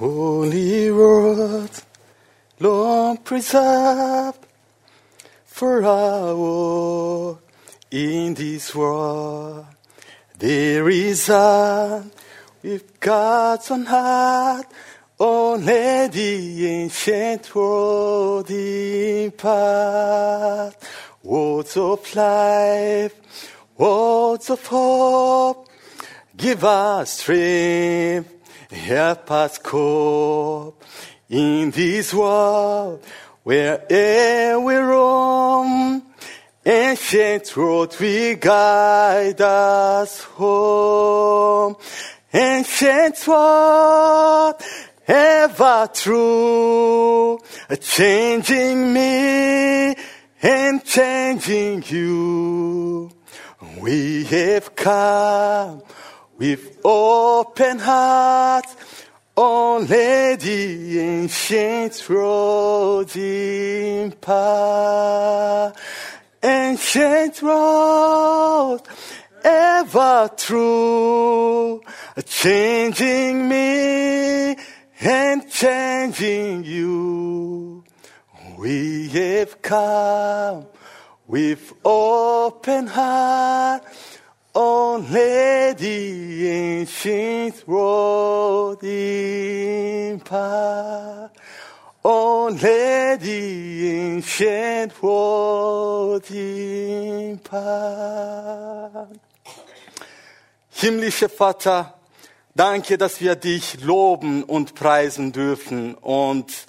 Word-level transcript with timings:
Holy 0.00 0.90
word, 0.90 1.68
Lord 2.58 3.22
preserve 3.22 4.34
for 5.44 5.84
our 5.84 7.38
in 7.90 8.32
this 8.32 8.74
world. 8.74 9.66
There 10.38 10.88
is 10.88 11.28
a 11.28 12.02
with 12.62 12.98
God's 12.98 13.70
own 13.70 13.84
heart, 13.84 14.68
only 15.18 16.08
the 16.08 16.66
ancient 16.66 17.54
world 17.54 18.50
impart. 18.50 19.56
Words 21.22 21.76
of 21.76 22.16
life, 22.16 23.12
words 23.76 24.48
of 24.48 24.66
hope, 24.66 25.68
give 26.34 26.64
us 26.64 27.20
strength, 27.20 28.39
help 28.70 29.30
us 29.30 29.58
cope 29.58 30.82
in 31.28 31.70
this 31.70 32.14
world 32.14 33.04
wherever 33.42 34.60
we 34.60 34.74
roam. 34.74 36.02
Ancient 36.64 37.56
road 37.56 37.96
we 37.98 38.34
guide 38.34 39.40
us 39.40 40.22
home. 40.22 41.74
Ancient 42.32 43.26
word, 43.26 44.54
ever 45.08 45.88
true, 45.92 47.40
changing 47.80 48.92
me 48.92 49.96
and 50.42 50.84
changing 50.84 51.82
you. 51.88 53.10
We 53.80 54.24
have 54.24 54.76
come 54.76 55.82
with 56.40 56.80
open 56.82 57.78
hearts, 57.78 58.74
only 59.36 60.36
the 60.36 60.98
ancient 60.98 62.08
road 62.08 63.14
impart. 63.14 64.56
Ancient 66.42 67.42
road, 67.42 68.80
ever 69.44 70.30
true, 70.34 71.82
changing 72.24 73.46
me 73.46 74.56
and 75.02 75.50
changing 75.50 76.64
you. 76.64 77.84
We 78.56 79.08
have 79.10 79.60
come 79.60 80.68
with 81.26 81.74
open 81.84 82.86
heart, 82.86 83.84
only 84.54 85.74
the 85.76 86.48
ancient 86.48 87.64
road 87.66 88.82
impart. 90.12 90.50
Only 92.02 93.16
the 93.18 93.90
ancient 93.90 94.92
road 95.02 96.30
impart. 96.30 97.50
Himmlischer 100.70 101.28
Vater, 101.28 101.94
danke, 102.54 102.96
dass 102.96 103.20
wir 103.20 103.36
dich 103.36 103.82
loben 103.82 104.42
und 104.44 104.74
preisen 104.74 105.32
dürfen 105.32 105.94
und 105.94 106.66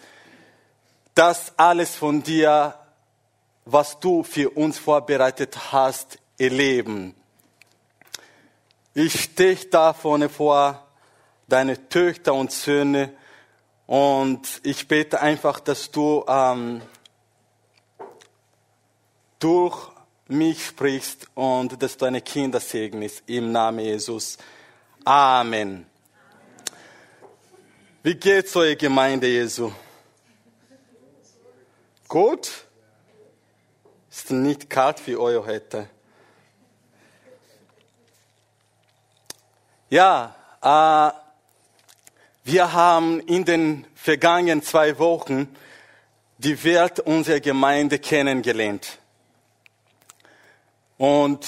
das 1.15 1.53
alles 1.57 1.95
von 1.95 2.21
dir, 2.21 2.75
was 3.63 4.01
du 4.01 4.23
für 4.23 4.49
uns 4.49 4.77
vorbereitet 4.77 5.71
hast, 5.71 6.19
erleben. 6.37 7.15
Ich 8.93 9.21
stehe 9.21 9.55
da 9.55 9.93
vorne 9.93 10.27
vor 10.27 10.85
deine 11.47 11.87
Töchter 11.87 12.33
und 12.33 12.51
Söhne 12.51 13.13
und 13.87 14.59
ich 14.63 14.85
bete 14.85 15.21
einfach, 15.21 15.61
dass 15.61 15.91
du 15.91 16.25
ähm, 16.27 16.81
durch 19.39 19.89
mich 20.27 20.65
sprichst 20.65 21.27
und 21.35 21.81
dass 21.81 21.93
du 21.93 22.05
deine 22.05 22.21
Kinder 22.21 22.59
segnest 22.59 23.23
im 23.27 23.53
Namen 23.53 23.79
Jesus. 23.79 24.37
Amen. 25.05 25.85
Wie 28.03 28.15
geht's 28.15 28.53
euch 28.57 28.77
Gemeinde 28.77 29.27
Jesu? 29.27 29.71
Gut? 32.09 32.65
Ist 34.09 34.31
nicht 34.31 34.69
kalt 34.69 35.05
wie 35.07 35.15
euch 35.15 35.45
heute. 35.45 35.89
Ja, 39.91 40.33
äh, 40.61 41.11
wir 42.45 42.71
haben 42.71 43.19
in 43.19 43.43
den 43.43 43.85
vergangenen 43.93 44.63
zwei 44.63 44.97
Wochen 44.99 45.53
die 46.37 46.63
Welt 46.63 47.01
unserer 47.01 47.41
Gemeinde 47.41 47.99
kennengelernt. 47.99 48.99
Und 50.97 51.45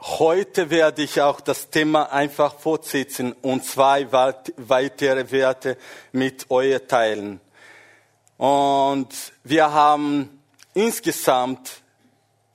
heute 0.00 0.70
werde 0.70 1.02
ich 1.02 1.20
auch 1.20 1.42
das 1.42 1.68
Thema 1.68 2.10
einfach 2.10 2.58
fortsetzen 2.58 3.34
und 3.42 3.66
zwei 3.66 4.10
weitere 4.10 5.30
Werte 5.30 5.76
mit 6.12 6.50
euch 6.50 6.80
teilen. 6.88 7.42
Und 8.38 9.14
wir 9.44 9.74
haben 9.74 10.42
insgesamt, 10.72 11.82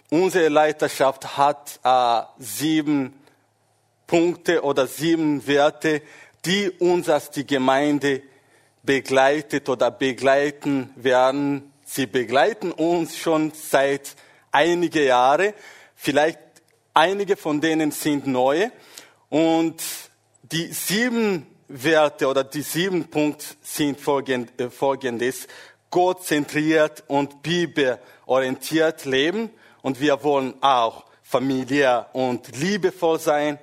unsere 0.10 0.50
Leiterschaft 0.50 1.38
hat 1.38 1.80
äh, 1.84 2.24
sieben 2.40 3.21
Punkte 4.12 4.62
oder 4.66 4.88
sieben 4.88 5.48
Werte, 5.48 6.02
die 6.44 6.70
uns 6.70 7.08
als 7.08 7.32
die 7.32 7.48
Gemeinde 7.48 8.22
begleitet 8.84 9.70
oder 9.70 9.90
begleiten 9.90 10.90
werden. 10.98 11.72
Sie 11.86 12.08
begleiten 12.08 12.74
uns 12.74 13.16
schon 13.16 13.54
seit 13.54 14.18
einige 14.52 15.06
Jahre. 15.06 15.54
Vielleicht 15.96 16.40
einige 16.94 17.38
von 17.38 17.62
denen 17.62 17.92
sind 17.92 18.28
neue. 18.28 18.74
Und 19.30 19.82
die 20.42 20.74
sieben 20.74 21.48
Werte 21.70 22.28
oder 22.28 22.44
die 22.44 22.64
sieben 22.64 23.06
Punkte 23.06 23.46
sind 23.62 23.98
äh, 24.06 24.70
folgendes. 24.70 25.48
Gott 25.90 26.26
zentriert 26.26 27.06
und 27.08 27.42
bibelorientiert 27.42 29.06
leben. 29.06 29.52
Und 29.82 30.02
wir 30.02 30.22
wollen 30.22 30.56
auch 30.62 31.06
familiär 31.24 32.10
und 32.12 32.58
liebevoll 32.58 33.18
sein 33.18 33.58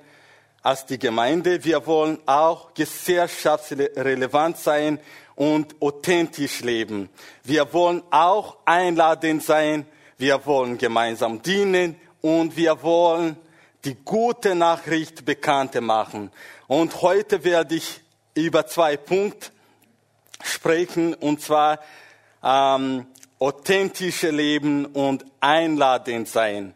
als 0.61 0.85
die 0.85 0.99
Gemeinde. 0.99 1.63
Wir 1.63 1.85
wollen 1.85 2.19
auch 2.25 2.73
gesellschaftsrelevant 2.73 4.57
sein 4.57 4.99
und 5.35 5.81
authentisch 5.81 6.61
leben. 6.61 7.09
Wir 7.43 7.71
wollen 7.73 8.03
auch 8.11 8.57
einladend 8.65 9.43
sein. 9.43 9.85
Wir 10.17 10.45
wollen 10.45 10.77
gemeinsam 10.77 11.41
dienen 11.41 11.95
und 12.21 12.57
wir 12.57 12.83
wollen 12.83 13.37
die 13.85 13.95
gute 13.95 14.55
Nachricht 14.55 15.23
bekannt 15.23 15.79
machen. 15.79 16.31
Und 16.67 17.01
heute 17.01 17.43
werde 17.43 17.75
ich 17.75 18.01
über 18.33 18.67
zwei 18.67 18.97
Punkte 18.97 19.51
sprechen, 20.43 21.13
und 21.13 21.41
zwar 21.41 21.79
ähm, 22.43 23.05
authentische 23.39 24.29
Leben 24.29 24.85
und 24.85 25.25
einladend 25.39 26.27
sein. 26.27 26.73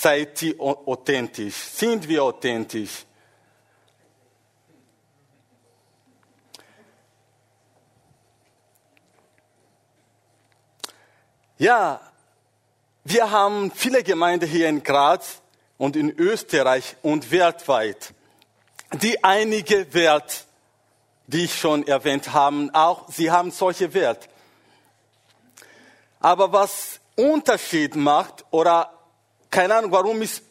Seid 0.00 0.42
ihr 0.42 0.58
authentisch? 0.58 1.54
Sind 1.54 2.08
wir 2.08 2.24
authentisch? 2.24 3.04
Ja, 11.58 12.00
wir 13.04 13.30
haben 13.30 13.70
viele 13.70 14.02
Gemeinden 14.02 14.48
hier 14.48 14.68
in 14.68 14.82
Graz 14.82 15.42
und 15.76 15.94
in 15.94 16.10
Österreich 16.10 16.96
und 17.02 17.30
weltweit, 17.30 18.14
die 18.94 19.22
einige 19.22 19.92
Wert, 19.92 20.46
die 21.26 21.44
ich 21.44 21.56
schon 21.56 21.86
erwähnt 21.86 22.32
habe, 22.32 22.70
auch 22.72 23.08
sie 23.10 23.30
haben 23.30 23.50
solche 23.50 23.92
Wert. 23.92 24.28
Aber 26.18 26.50
was 26.50 26.98
Unterschied 27.14 27.94
macht 27.94 28.44
oder 28.50 29.01
keine 29.52 29.76
Ahnung, 29.76 29.92
warum 29.92 30.20
ist 30.22 30.42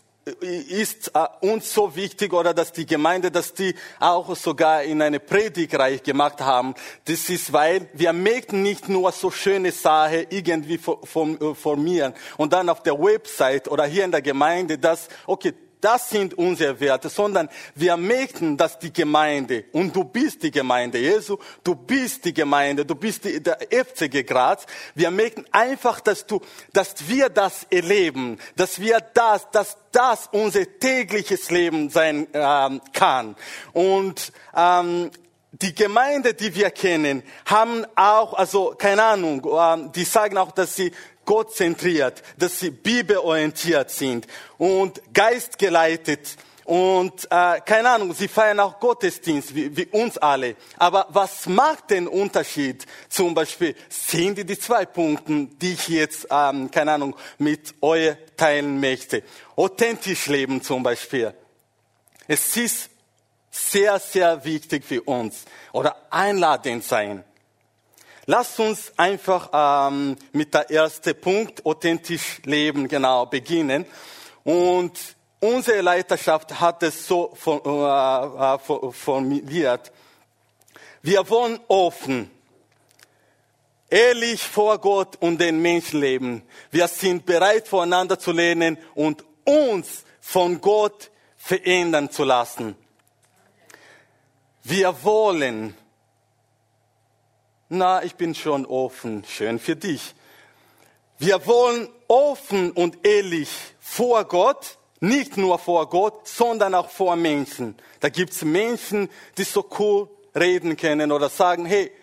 ist 0.41 1.11
äh, 1.15 1.27
uns 1.41 1.73
so 1.73 1.95
wichtig 1.95 2.31
oder 2.31 2.53
dass 2.53 2.71
die 2.71 2.85
Gemeinde, 2.85 3.31
dass 3.31 3.53
die 3.55 3.73
auch 3.99 4.35
sogar 4.35 4.83
in 4.83 5.01
eine 5.01 5.19
Predigtreihe 5.19 5.97
gemacht 5.97 6.41
haben. 6.41 6.75
Das 7.05 7.27
ist, 7.29 7.51
weil 7.51 7.89
wir 7.93 8.13
möchten 8.13 8.61
nicht 8.61 8.87
nur 8.87 9.11
so 9.11 9.31
schöne 9.31 9.71
Sachen 9.71 10.27
irgendwie 10.29 10.75
äh, 10.75 11.55
formieren 11.55 12.13
und 12.37 12.53
dann 12.53 12.69
auf 12.69 12.83
der 12.83 12.99
Website 12.99 13.67
oder 13.67 13.85
hier 13.85 14.05
in 14.05 14.11
der 14.11 14.21
Gemeinde, 14.21 14.77
dass, 14.77 15.07
okay, 15.25 15.53
das 15.81 16.09
sind 16.09 16.35
unsere 16.35 16.79
Werte, 16.79 17.09
sondern 17.09 17.49
wir 17.75 17.97
möchten, 17.97 18.55
dass 18.55 18.79
die 18.79 18.93
Gemeinde, 18.93 19.65
und 19.71 19.95
du 19.95 20.03
bist 20.03 20.43
die 20.43 20.51
Gemeinde 20.51 20.99
Jesu, 20.99 21.37
du 21.63 21.75
bist 21.75 22.23
die 22.25 22.33
Gemeinde, 22.33 22.85
du 22.85 22.95
bist 22.95 23.25
die, 23.25 23.41
der 23.41 23.57
FCG 23.69 24.23
Graz, 24.23 24.65
wir 24.95 25.11
möchten 25.11 25.45
einfach, 25.51 25.99
dass 25.99 26.25
du, 26.25 26.41
dass 26.71 27.07
wir 27.07 27.29
das 27.29 27.65
erleben, 27.69 28.37
dass 28.55 28.79
wir 28.79 28.99
das, 29.13 29.49
dass 29.51 29.77
das 29.91 30.29
unser 30.31 30.63
tägliches 30.79 31.51
Leben 31.51 31.89
sein 31.89 32.27
ähm, 32.33 32.81
kann. 32.93 33.35
Und 33.73 34.31
ähm, 34.55 35.11
die 35.51 35.75
Gemeinde, 35.75 36.33
die 36.33 36.55
wir 36.55 36.71
kennen, 36.71 37.23
haben 37.45 37.85
auch, 37.95 38.33
also 38.33 38.73
keine 38.77 39.03
Ahnung, 39.03 39.45
ähm, 39.45 39.91
die 39.91 40.05
sagen 40.05 40.37
auch, 40.37 40.51
dass 40.51 40.75
sie 40.75 40.91
Gott 41.25 41.55
zentriert, 41.55 42.23
dass 42.37 42.59
sie 42.59 42.71
bibelorientiert 42.71 43.89
sind 43.89 44.27
und 44.57 45.01
geistgeleitet 45.13 46.37
und 46.65 47.25
äh, 47.25 47.59
keine 47.65 47.89
Ahnung, 47.89 48.13
sie 48.13 48.27
feiern 48.27 48.59
auch 48.59 48.79
Gottesdienst 48.79 49.53
wie, 49.53 49.75
wie 49.75 49.87
uns 49.87 50.17
alle. 50.17 50.55
Aber 50.77 51.07
was 51.09 51.47
macht 51.47 51.89
den 51.89 52.07
Unterschied? 52.07 52.85
Zum 53.09 53.33
Beispiel 53.33 53.75
sind 53.89 54.37
die, 54.37 54.45
die 54.45 54.57
zwei 54.57 54.85
Punkte, 54.85 55.47
die 55.61 55.73
ich 55.73 55.87
jetzt, 55.87 56.27
ähm, 56.29 56.69
keine 56.69 56.93
Ahnung, 56.93 57.15
mit 57.39 57.73
euch 57.81 58.15
teilen 58.37 58.79
möchte. 58.79 59.23
Authentisch 59.55 60.27
leben 60.27 60.61
zum 60.61 60.83
Beispiel. 60.83 61.33
Es 62.27 62.55
ist 62.55 62.89
sehr, 63.49 63.99
sehr 63.99 64.45
wichtig 64.45 64.85
für 64.85 65.01
uns 65.01 65.43
oder 65.73 65.95
einladend 66.09 66.83
sein. 66.83 67.23
Lasst 68.27 68.59
uns 68.59 68.93
einfach 68.97 69.49
ähm, 69.51 70.15
mit 70.31 70.53
der 70.53 70.69
ersten 70.69 71.19
Punkt, 71.19 71.65
authentisch 71.65 72.39
leben, 72.45 72.87
genau, 72.87 73.25
beginnen. 73.25 73.85
Und 74.43 74.91
unsere 75.39 75.81
Leiterschaft 75.81 76.59
hat 76.59 76.83
es 76.83 77.07
so 77.07 77.35
äh, 77.45 77.49
äh, 77.51 78.91
formuliert. 78.91 79.91
Wir 81.01 81.27
wollen 81.29 81.59
offen, 81.67 82.29
ehrlich 83.89 84.43
vor 84.43 84.77
Gott 84.77 85.15
und 85.19 85.41
den 85.41 85.59
Menschen 85.59 85.99
leben. 85.99 86.43
Wir 86.69 86.87
sind 86.87 87.25
bereit, 87.25 87.67
voneinander 87.67 88.19
zu 88.19 88.31
lernen 88.31 88.77
und 88.93 89.23
uns 89.45 90.03
von 90.21 90.61
Gott 90.61 91.09
verändern 91.37 92.11
zu 92.11 92.23
lassen. 92.23 92.75
Wir 94.63 95.03
wollen. 95.03 95.75
Na, 97.73 98.03
ich 98.03 98.15
bin 98.15 98.35
schon 98.35 98.65
offen. 98.65 99.23
Schön 99.25 99.57
für 99.57 99.77
dich. 99.77 100.13
Wir 101.19 101.47
wollen 101.47 101.87
offen 102.09 102.71
und 102.71 103.07
ehrlich 103.07 103.47
vor 103.79 104.25
Gott, 104.25 104.77
nicht 104.99 105.37
nur 105.37 105.57
vor 105.57 105.89
Gott, 105.89 106.27
sondern 106.27 106.75
auch 106.75 106.89
vor 106.89 107.15
Menschen. 107.15 107.75
Da 108.01 108.09
gibt's 108.09 108.41
Menschen, 108.41 109.09
die 109.37 109.45
so 109.45 109.65
cool 109.79 110.09
reden 110.35 110.75
können 110.75 111.13
oder 111.13 111.29
sagen, 111.29 111.65
hey, 111.65 111.93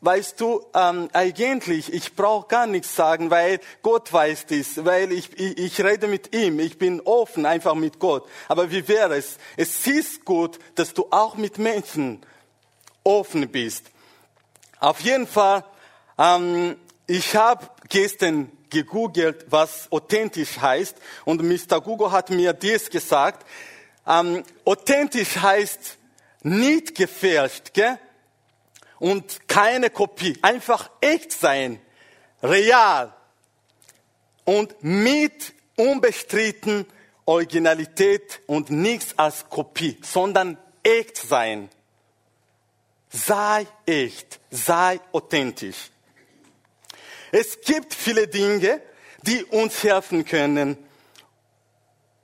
weißt 0.00 0.40
du, 0.40 0.64
ähm, 0.74 1.10
eigentlich, 1.12 1.92
ich 1.92 2.16
brauche 2.16 2.48
gar 2.48 2.66
nichts 2.66 2.96
sagen, 2.96 3.30
weil 3.30 3.60
Gott 3.82 4.10
weiß 4.10 4.46
dies, 4.46 4.82
weil 4.82 5.12
ich, 5.12 5.38
ich, 5.38 5.58
ich 5.58 5.84
rede 5.84 6.08
mit 6.08 6.34
ihm, 6.34 6.58
ich 6.58 6.78
bin 6.78 7.02
offen 7.02 7.44
einfach 7.44 7.74
mit 7.74 7.98
Gott. 7.98 8.26
Aber 8.48 8.70
wie 8.70 8.88
wäre 8.88 9.14
es? 9.14 9.36
Es 9.58 9.86
ist 9.86 10.24
gut, 10.24 10.58
dass 10.74 10.94
du 10.94 11.06
auch 11.10 11.34
mit 11.34 11.58
Menschen 11.58 12.24
offen 13.04 13.46
bist. 13.50 13.90
Auf 14.80 15.00
jeden 15.00 15.26
Fall, 15.26 15.64
ähm, 16.18 16.76
ich 17.06 17.34
habe 17.36 17.68
gestern 17.88 18.50
gegoogelt, 18.70 19.46
was 19.48 19.90
authentisch 19.90 20.58
heißt 20.58 20.96
und 21.24 21.42
Mr. 21.42 21.80
Google 21.80 22.12
hat 22.12 22.30
mir 22.30 22.52
dies 22.52 22.90
gesagt. 22.90 23.46
Ähm, 24.06 24.44
authentisch 24.64 25.36
heißt 25.36 25.96
nicht 26.42 26.94
gefälscht, 26.94 27.74
gell? 27.74 27.98
und 28.98 29.48
keine 29.48 29.90
Kopie. 29.90 30.38
Einfach 30.42 30.90
echt 31.00 31.32
sein, 31.32 31.80
real 32.42 33.12
und 34.44 34.82
mit 34.82 35.52
unbestritten 35.76 36.86
Originalität 37.24 38.40
und 38.46 38.70
nichts 38.70 39.18
als 39.18 39.48
Kopie, 39.48 39.98
sondern 40.02 40.56
echt 40.82 41.16
sein. 41.16 41.68
Sei 43.10 43.66
echt, 43.86 44.38
sei 44.50 45.00
authentisch. 45.12 45.90
Es 47.32 47.60
gibt 47.60 47.94
viele 47.94 48.28
Dinge, 48.28 48.80
die 49.22 49.44
uns 49.44 49.82
helfen 49.82 50.24
können, 50.24 50.76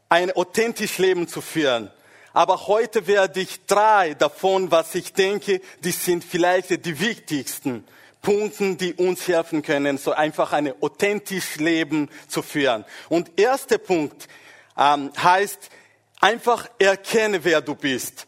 ein 0.08 0.30
authentisches 0.32 0.98
Leben 0.98 1.28
zu 1.28 1.40
führen. 1.40 1.90
Aber 2.32 2.66
heute 2.66 3.06
werde 3.06 3.40
ich 3.40 3.64
drei 3.66 4.14
davon, 4.14 4.70
was 4.70 4.94
ich 4.94 5.12
denke, 5.12 5.60
die 5.84 5.92
sind 5.92 6.24
vielleicht 6.24 6.84
die 6.84 7.00
wichtigsten 7.00 7.86
Punkte, 8.22 8.74
die 8.74 8.94
uns 8.94 9.28
helfen 9.28 9.62
können, 9.62 9.98
so 9.98 10.12
einfach 10.12 10.52
ein 10.52 10.72
authentisches 10.82 11.56
Leben 11.56 12.10
zu 12.26 12.42
führen. 12.42 12.84
Und 13.08 13.38
erster 13.38 13.78
Punkt 13.78 14.28
ähm, 14.76 15.12
heißt 15.16 15.70
einfach 16.20 16.68
erkenne, 16.78 17.44
wer 17.44 17.60
du 17.60 17.74
bist. 17.74 18.26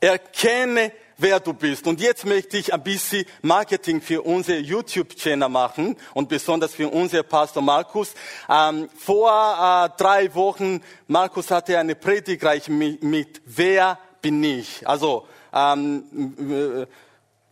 Erkenne, 0.00 0.92
wer 1.20 1.40
du 1.40 1.52
bist. 1.52 1.86
Und 1.86 2.00
jetzt 2.00 2.24
möchte 2.24 2.58
ich 2.58 2.72
ein 2.72 2.82
bisschen 2.82 3.24
Marketing 3.42 4.00
für 4.00 4.22
unser 4.22 4.58
YouTube-Channel 4.58 5.48
machen 5.48 5.96
und 6.14 6.28
besonders 6.28 6.74
für 6.74 6.88
unser 6.88 7.22
Pastor 7.22 7.62
Markus. 7.62 8.14
Ähm, 8.48 8.88
vor 8.96 9.30
äh, 9.30 10.00
drei 10.00 10.34
Wochen, 10.34 10.82
Markus 11.06 11.50
hatte 11.50 11.78
eine 11.78 11.94
Predigtreihe 11.94 12.62
mit, 12.68 13.02
mit 13.02 13.42
Wer 13.44 13.98
bin 14.20 14.42
ich? 14.42 14.86
Also, 14.86 15.26
ähm, 15.52 16.86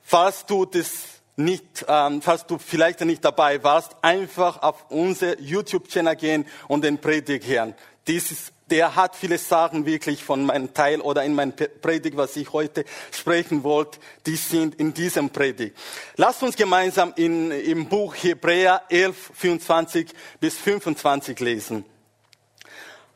falls 0.02 0.46
du 0.46 0.64
das 0.64 1.18
nicht, 1.36 1.84
ähm, 1.86 2.20
falls 2.20 2.46
du 2.46 2.58
vielleicht 2.58 3.00
nicht 3.02 3.24
dabei 3.24 3.62
warst, 3.62 3.96
einfach 4.02 4.60
auf 4.62 4.86
unser 4.90 5.38
YouTube-Channel 5.40 6.16
gehen 6.16 6.46
und 6.66 6.82
den 6.82 6.98
Predigt 6.98 7.46
hören. 7.46 7.74
Dies 8.06 8.32
ist 8.32 8.52
der 8.70 8.96
hat 8.96 9.16
viele 9.16 9.38
Sachen 9.38 9.86
wirklich 9.86 10.22
von 10.22 10.44
meinem 10.44 10.74
Teil 10.74 11.00
oder 11.00 11.24
in 11.24 11.34
meinem 11.34 11.54
Predigt, 11.54 12.16
was 12.16 12.36
ich 12.36 12.52
heute 12.52 12.84
sprechen 13.10 13.64
wollte, 13.64 13.98
die 14.26 14.36
sind 14.36 14.74
in 14.76 14.94
diesem 14.94 15.30
Predigt. 15.30 15.76
Lasst 16.16 16.42
uns 16.42 16.56
gemeinsam 16.56 17.12
in, 17.16 17.50
im 17.50 17.88
Buch 17.88 18.14
Hebräer 18.14 18.82
11, 18.88 19.32
24 19.34 20.08
bis 20.40 20.56
25 20.58 21.40
lesen. 21.40 21.84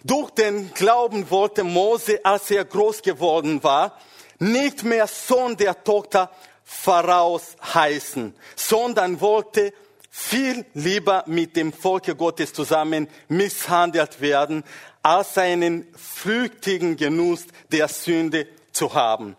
Durch 0.05 0.31
den 0.31 0.73
Glauben 0.75 1.31
wollte 1.31 1.63
Mose, 1.63 2.25
als 2.25 2.51
er 2.51 2.65
groß 2.65 3.03
geworden 3.03 3.63
war, 3.63 3.99
nicht 4.39 4.83
mehr 4.83 5.07
Sohn 5.07 5.57
der 5.57 5.85
Tochter 5.85 6.31
Pharaos 6.65 7.57
heißen, 7.75 8.35
sondern 8.57 9.21
wollte 9.21 9.73
viel 10.15 10.67
lieber 10.75 11.25
mit 11.27 11.57
dem 11.57 11.73
Volke 11.73 12.15
Gottes 12.15 12.53
zusammen 12.53 13.09
misshandelt 13.29 14.21
werden, 14.21 14.63
als 15.03 15.39
einen 15.39 15.87
flüchtigen 15.97 16.99
Genuss 16.99 17.47
der 17.71 17.89
Sünde 17.89 18.47
zu 18.73 18.93
haben. 18.93 19.37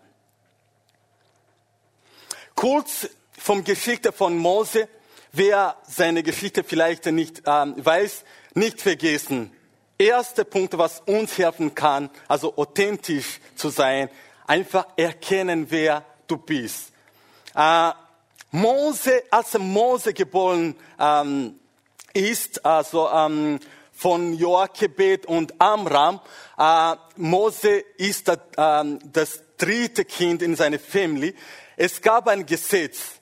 Kurz 2.55 3.07
vom 3.37 3.63
Geschichte 3.63 4.11
von 4.11 4.35
Mose, 4.35 4.89
wer 5.31 5.77
seine 5.87 6.23
Geschichte 6.23 6.63
vielleicht 6.63 7.05
nicht 7.05 7.43
ähm, 7.45 7.75
weiß, 7.77 8.23
nicht 8.55 8.81
vergessen. 8.81 9.51
Erster 9.99 10.43
Punkt, 10.43 10.75
was 10.75 11.01
uns 11.01 11.37
helfen 11.37 11.75
kann, 11.75 12.09
also 12.27 12.57
authentisch 12.57 13.39
zu 13.55 13.69
sein, 13.69 14.09
einfach 14.47 14.87
erkennen, 14.97 15.67
wer 15.69 16.03
du 16.27 16.37
bist. 16.37 16.91
Äh, 17.53 17.91
Mose, 18.55 19.23
als 19.31 19.57
Mose 19.57 20.13
geboren 20.13 20.75
ähm, 20.99 21.59
ist, 22.13 22.63
also 22.63 23.09
ähm, 23.09 23.59
von 23.91 24.33
Joachebed 24.33 25.25
und 25.25 25.59
Amram. 25.59 26.19
Äh, 26.59 26.95
Mose 27.15 27.83
ist 27.97 28.27
das, 28.27 28.37
äh, 28.55 28.97
das 29.11 29.41
dritte 29.57 30.05
Kind 30.05 30.43
in 30.43 30.55
seiner 30.55 30.77
Familie. 30.77 31.33
Es 31.77 31.99
gab 31.99 32.27
ein 32.27 32.45
Gesetz 32.45 33.13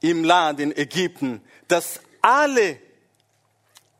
im 0.00 0.22
Land, 0.22 0.60
in 0.60 0.76
Ägypten, 0.76 1.42
dass 1.66 1.98
alle 2.22 2.78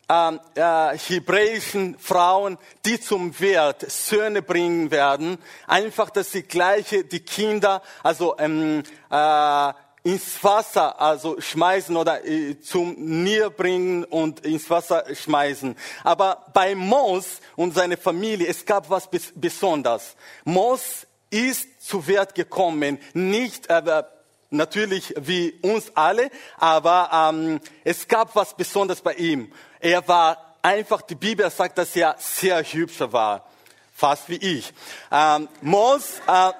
ähm, 0.09 0.39
äh, 0.55 0.97
hebräischen 0.97 1.99
Frauen, 1.99 2.57
die 2.85 3.01
zum 3.01 3.41
Wert 3.41 3.91
Söhne 3.91 4.43
bringen 4.43 4.93
werden, 4.93 5.39
einfach, 5.67 6.11
dass 6.11 6.31
sie 6.31 6.45
gleiche 6.45 7.03
die 7.03 7.25
Kinder, 7.25 7.83
also 8.05 8.37
ähm, 8.39 8.85
äh, 9.11 9.73
ins 10.07 10.43
Wasser 10.45 11.01
also 11.01 11.41
schmeißen 11.41 11.97
oder 11.97 12.25
äh, 12.25 12.61
zum 12.61 12.95
Nier 12.97 13.51
bringen 13.51 14.05
und 14.05 14.47
ins 14.47 14.71
Wasser 14.71 15.05
schmeißen. 15.13 15.77
Aber 16.05 16.47
bei 16.55 16.77
Mos 16.77 17.41
und 17.57 17.75
seiner 17.75 17.97
Familie, 17.97 18.47
es 18.47 18.65
gab 18.65 18.89
was 18.89 19.09
Besonderes. 19.35 20.15
Mos 20.45 21.09
ist 21.29 21.85
zu 21.85 22.07
Wert 22.07 22.37
gekommen, 22.37 22.99
nicht 23.15 23.69
äh, 23.69 24.05
natürlich 24.51 25.13
wie 25.19 25.59
uns 25.63 25.91
alle, 25.97 26.31
aber 26.57 27.11
ähm, 27.13 27.61
es 27.83 28.07
gab 28.07 28.37
was 28.37 28.55
Besonderes 28.55 29.01
bei 29.01 29.15
ihm. 29.15 29.53
Er 29.81 30.07
war 30.07 30.55
einfach, 30.63 31.03
die 31.03 31.17
Bibel 31.17 31.51
sagt, 31.51 31.79
dass 31.79 31.97
er 31.97 32.15
sehr 32.21 32.63
hübsch 32.63 33.01
war, 33.01 33.45
fast 33.93 34.29
wie 34.29 34.37
ich. 34.37 34.73
Ähm, 35.11 35.49
Mos, 35.63 36.21
äh, 36.29 36.53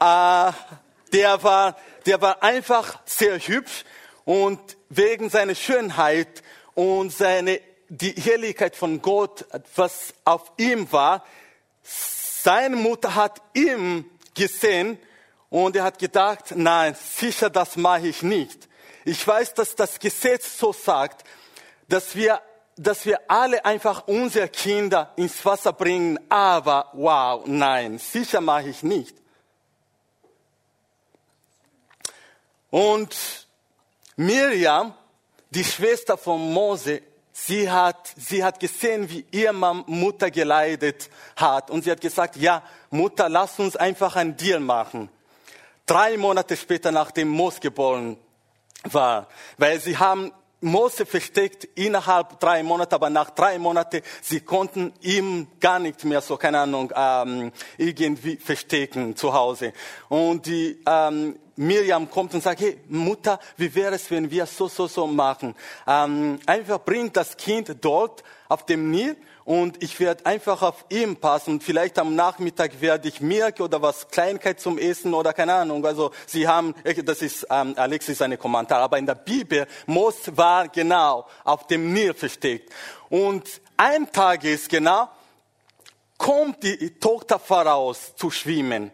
äh, 0.00 0.52
der 1.12 1.42
war 1.42 1.76
der 2.08 2.22
war 2.22 2.42
einfach 2.42 3.00
sehr 3.04 3.38
hübsch 3.38 3.84
und 4.24 4.58
wegen 4.88 5.28
seiner 5.28 5.54
Schönheit 5.54 6.42
und 6.74 7.12
seine, 7.12 7.60
die 7.90 8.12
Herrlichkeit 8.12 8.76
von 8.76 9.02
Gott, 9.02 9.44
was 9.76 10.14
auf 10.24 10.52
ihm 10.56 10.90
war, 10.90 11.24
seine 11.82 12.76
Mutter 12.76 13.14
hat 13.14 13.42
ihm 13.52 14.06
gesehen 14.34 14.98
und 15.50 15.76
er 15.76 15.84
hat 15.84 15.98
gedacht, 15.98 16.54
nein, 16.54 16.94
sicher, 16.94 17.50
das 17.50 17.76
mache 17.76 18.08
ich 18.08 18.22
nicht. 18.22 18.68
Ich 19.04 19.26
weiß, 19.26 19.52
dass 19.52 19.74
das 19.74 19.98
Gesetz 19.98 20.58
so 20.58 20.72
sagt, 20.72 21.26
dass 21.88 22.16
wir, 22.16 22.40
dass 22.76 23.04
wir 23.04 23.20
alle 23.28 23.66
einfach 23.66 24.08
unsere 24.08 24.48
Kinder 24.48 25.12
ins 25.16 25.44
Wasser 25.44 25.74
bringen, 25.74 26.18
aber 26.30 26.90
wow, 26.94 27.42
nein, 27.46 27.98
sicher 27.98 28.40
mache 28.40 28.70
ich 28.70 28.82
nicht. 28.82 29.14
Und 32.70 33.16
Miriam, 34.16 34.94
die 35.50 35.64
Schwester 35.64 36.18
von 36.18 36.52
Mose, 36.52 37.02
sie 37.32 37.70
hat, 37.70 38.12
sie 38.16 38.44
hat 38.44 38.60
gesehen, 38.60 39.08
wie 39.10 39.24
ihre 39.30 39.52
Mutter 39.52 40.30
geleidet 40.30 41.08
hat. 41.36 41.70
Und 41.70 41.84
sie 41.84 41.90
hat 41.90 42.00
gesagt, 42.00 42.36
ja, 42.36 42.62
Mutter, 42.90 43.28
lass 43.28 43.58
uns 43.58 43.76
einfach 43.76 44.16
einen 44.16 44.36
Deal 44.36 44.60
machen. 44.60 45.08
Drei 45.86 46.16
Monate 46.18 46.56
später, 46.56 46.92
nachdem 46.92 47.28
Mose 47.28 47.60
geboren 47.60 48.18
war, 48.84 49.28
weil 49.56 49.80
sie 49.80 49.96
haben 49.96 50.32
Mose 50.60 51.06
versteckt 51.06 51.68
innerhalb 51.76 52.40
drei 52.40 52.62
Monate, 52.62 52.96
aber 52.96 53.10
nach 53.10 53.30
drei 53.30 53.58
Monaten, 53.58 54.02
sie 54.20 54.40
konnten 54.40 54.92
ihm 55.00 55.46
gar 55.60 55.78
nicht 55.78 56.04
mehr 56.04 56.20
so, 56.20 56.36
keine 56.36 56.60
Ahnung, 56.60 56.92
ähm, 56.96 57.52
irgendwie 57.76 58.36
verstecken 58.36 59.14
zu 59.14 59.32
Hause. 59.32 59.72
Und 60.08 60.46
die 60.46 60.82
ähm, 60.84 61.38
Miriam 61.54 62.10
kommt 62.10 62.34
und 62.34 62.42
sagt, 62.42 62.60
hey 62.60 62.78
Mutter, 62.88 63.38
wie 63.56 63.72
wäre 63.74 63.94
es, 63.94 64.10
wenn 64.10 64.30
wir 64.30 64.46
so, 64.46 64.68
so, 64.68 64.86
so 64.88 65.06
machen? 65.06 65.54
Ähm, 65.86 66.38
einfach 66.46 66.80
bringt 66.84 67.16
das 67.16 67.36
Kind 67.36 67.76
dort 67.80 68.24
auf 68.48 68.66
dem 68.66 68.90
Nil 68.90 69.16
und 69.48 69.82
ich 69.82 69.98
werde 69.98 70.26
einfach 70.26 70.60
auf 70.60 70.84
ihm 70.90 71.16
passen. 71.16 71.52
Und 71.52 71.62
vielleicht 71.62 71.98
am 71.98 72.14
Nachmittag 72.14 72.82
werde 72.82 73.08
ich 73.08 73.22
Mirke 73.22 73.62
oder 73.62 73.80
was 73.80 74.06
Kleinigkeit 74.08 74.60
zum 74.60 74.76
Essen 74.76 75.14
oder 75.14 75.32
keine 75.32 75.54
Ahnung. 75.54 75.86
Also 75.86 76.10
sie 76.26 76.46
haben, 76.46 76.74
das 77.02 77.22
ist 77.22 77.46
ähm, 77.48 77.72
Alexis 77.78 78.18
seine 78.18 78.36
Kommentar, 78.36 78.82
aber 78.82 78.98
in 78.98 79.06
der 79.06 79.14
Bibel 79.14 79.66
Mos 79.86 80.16
war 80.36 80.68
genau 80.68 81.26
auf 81.44 81.66
dem 81.66 81.94
Nil 81.94 82.12
versteckt. 82.12 82.70
Und 83.08 83.48
ein 83.78 84.12
Tag 84.12 84.44
ist 84.44 84.68
genau 84.68 85.08
kommt 86.18 86.62
die 86.62 86.98
Tochter 86.98 87.38
voraus 87.38 88.14
zu 88.16 88.30
schwimmen 88.30 88.92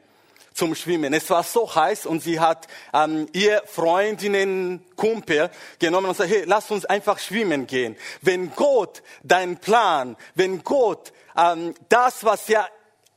zum 0.55 0.75
Schwimmen. 0.77 1.13
Es 1.13 1.29
war 1.31 1.43
so 1.43 1.75
heiß 1.75 2.07
und 2.07 2.23
sie 2.23 2.41
hat 2.41 2.69
ähm, 2.95 3.27
ihr 3.33 3.63
Freundinnen, 3.67 4.85
Kumpel 4.97 5.51
genommen 5.81 6.07
und 6.07 6.13
gesagt, 6.13 6.31
hey, 6.31 6.45
lass 6.47 6.71
uns 6.71 6.85
einfach 6.85 7.19
schwimmen 7.19 7.67
gehen. 7.67 7.97
Wenn 8.23 8.55
Gott 8.55 9.03
dein 9.25 9.59
Plan, 9.59 10.17
wenn 10.37 10.63
Gott 10.63 11.13
ähm, 11.37 11.75
das, 11.89 12.25
was 12.25 12.49
er 12.49 12.69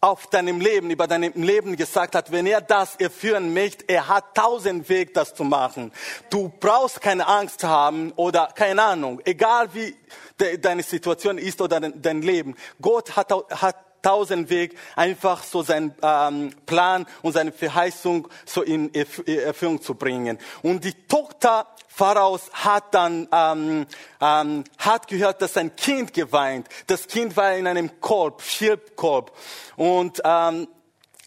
auf 0.01 0.27
deinem 0.27 0.61
Leben, 0.61 0.91
über 0.91 1.07
deinem 1.07 1.33
Leben 1.43 1.75
gesagt 1.75 2.15
hat, 2.15 2.31
wenn 2.31 2.45
er 2.45 2.61
das 2.61 2.95
erfüllen 2.97 3.53
möchte, 3.53 3.85
er 3.87 4.07
hat 4.07 4.35
tausend 4.35 4.89
Wege, 4.89 5.11
das 5.11 5.33
zu 5.33 5.43
machen. 5.43 5.91
Du 6.29 6.49
brauchst 6.59 7.01
keine 7.01 7.27
Angst 7.27 7.63
haben 7.63 8.11
oder 8.15 8.49
keine 8.53 8.83
Ahnung, 8.83 9.21
egal 9.25 9.73
wie 9.73 9.95
de, 10.39 10.57
deine 10.57 10.83
Situation 10.83 11.37
ist 11.37 11.61
oder 11.61 11.79
dein, 11.79 12.01
dein 12.01 12.21
Leben. 12.21 12.55
Gott 12.79 13.15
hat, 13.15 13.31
hat 13.31 13.86
tausend 14.07 14.49
Weg, 14.49 14.77
einfach 14.95 15.43
so 15.43 15.63
seinen 15.63 15.93
ähm, 16.01 16.51
Plan 16.65 17.05
und 17.23 17.33
seine 17.33 17.51
Verheißung 17.51 18.29
so 18.45 18.61
in 18.61 18.93
Erfüllung 18.93 19.81
zu 19.81 19.95
bringen. 19.95 20.37
Und 20.61 20.85
die 20.85 20.93
Tochter 21.07 21.67
Pharaos 21.89 22.49
hat 22.53 22.93
dann 22.93 23.27
ähm, 23.33 23.85
ähm, 24.21 24.63
hat 24.77 25.07
gehört, 25.07 25.41
dass 25.41 25.57
ein 25.57 25.75
Kind 25.75 26.13
geweint. 26.13 26.69
Das 26.85 27.07
Kind 27.07 27.35
war 27.35 27.53
in 27.55 27.67
einem 27.67 27.99
Korb, 27.99 28.43
Schilbkorb. 28.43 29.35
Und 29.75 30.21
ähm, 30.23 30.67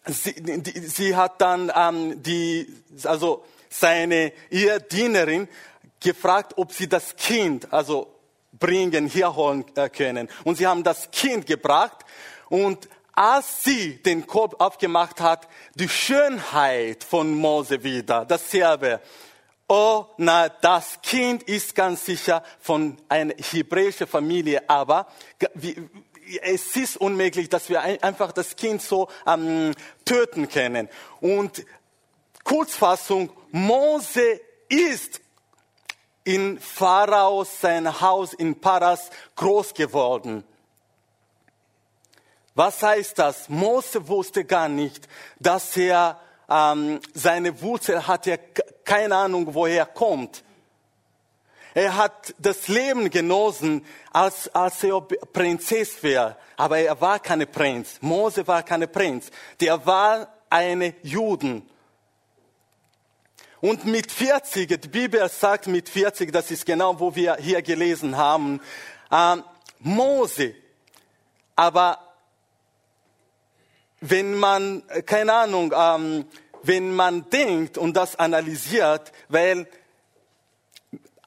sie, 0.06 0.34
die, 0.40 0.80
sie 0.80 1.16
hat 1.16 1.40
dann 1.40 1.70
ähm, 1.74 2.22
die, 2.22 2.66
also 3.04 3.44
seine 3.68 4.32
ihr 4.48 4.78
Dienerin 4.80 5.48
gefragt, 6.02 6.54
ob 6.56 6.72
sie 6.72 6.88
das 6.88 7.14
Kind, 7.16 7.70
also 7.72 8.14
bringen, 8.58 9.06
hier 9.06 9.34
holen 9.34 9.64
äh, 9.74 9.88
können. 9.88 10.28
Und 10.44 10.56
sie 10.56 10.66
haben 10.66 10.84
das 10.84 11.10
Kind 11.10 11.46
gebracht 11.46 12.04
und 12.50 12.88
als 13.14 13.64
sie 13.64 13.96
den 14.02 14.26
Korb 14.26 14.60
aufgemacht 14.60 15.20
hat, 15.20 15.48
die 15.74 15.88
Schönheit 15.88 17.02
von 17.04 17.34
Mose 17.34 17.82
wieder, 17.82 18.26
dasselbe. 18.26 19.00
Oh, 19.68 20.04
na, 20.16 20.48
das 20.48 21.00
Kind 21.00 21.44
ist 21.44 21.74
ganz 21.74 22.04
sicher 22.04 22.42
von 22.60 22.96
einer 23.08 23.34
hebräischen 23.34 24.06
Familie, 24.06 24.68
aber 24.68 25.06
es 26.42 26.76
ist 26.76 26.96
unmöglich, 26.96 27.48
dass 27.48 27.68
wir 27.68 27.80
einfach 27.80 28.32
das 28.32 28.56
Kind 28.56 28.82
so 28.82 29.08
ähm, 29.26 29.74
töten 30.04 30.48
können. 30.48 30.88
Und 31.20 31.64
Kurzfassung, 32.42 33.30
Mose 33.52 34.40
ist 34.68 35.20
in 36.24 36.58
Pharaos 36.58 37.60
sein 37.60 38.00
Haus 38.00 38.32
in 38.34 38.60
Paras 38.60 39.10
groß 39.36 39.74
geworden. 39.74 40.44
Was 42.60 42.82
heißt 42.82 43.18
das? 43.18 43.48
Mose 43.48 44.06
wusste 44.06 44.44
gar 44.44 44.68
nicht, 44.68 45.08
dass 45.38 45.74
er 45.78 46.20
ähm, 46.46 47.00
seine 47.14 47.58
Wurzel 47.62 48.06
hat, 48.06 48.26
er 48.26 48.36
keine 48.84 49.16
Ahnung, 49.16 49.54
woher 49.54 49.86
kommt. 49.86 50.44
Er 51.72 51.96
hat 51.96 52.34
das 52.36 52.68
Leben 52.68 53.08
genossen, 53.08 53.82
als, 54.12 54.54
als 54.54 54.84
er 54.84 55.00
Prinzess 55.00 56.02
wäre. 56.02 56.36
Aber 56.58 56.78
er 56.78 57.00
war 57.00 57.18
keine 57.18 57.46
Prinz. 57.46 57.96
Mose 58.02 58.46
war 58.46 58.62
keine 58.62 58.88
Prinz. 58.88 59.30
Der 59.58 59.86
war 59.86 60.28
eine 60.50 60.92
Juden. 61.02 61.66
Und 63.62 63.86
mit 63.86 64.12
40, 64.12 64.68
die 64.68 64.88
Bibel 64.88 65.26
sagt 65.30 65.66
mit 65.66 65.88
40, 65.88 66.30
das 66.30 66.50
ist 66.50 66.66
genau, 66.66 67.00
wo 67.00 67.14
wir 67.14 67.36
hier 67.36 67.62
gelesen 67.62 68.18
haben, 68.18 68.60
ähm, 69.10 69.44
Mose. 69.78 70.54
Aber 71.56 72.09
wenn 74.00 74.34
man, 74.34 74.82
äh, 74.88 75.02
keine 75.02 75.34
Ahnung, 75.34 75.72
ähm, 75.76 76.24
wenn 76.62 76.94
man 76.94 77.28
denkt 77.30 77.78
und 77.78 77.96
das 77.96 78.16
analysiert, 78.16 79.12
weil 79.28 79.66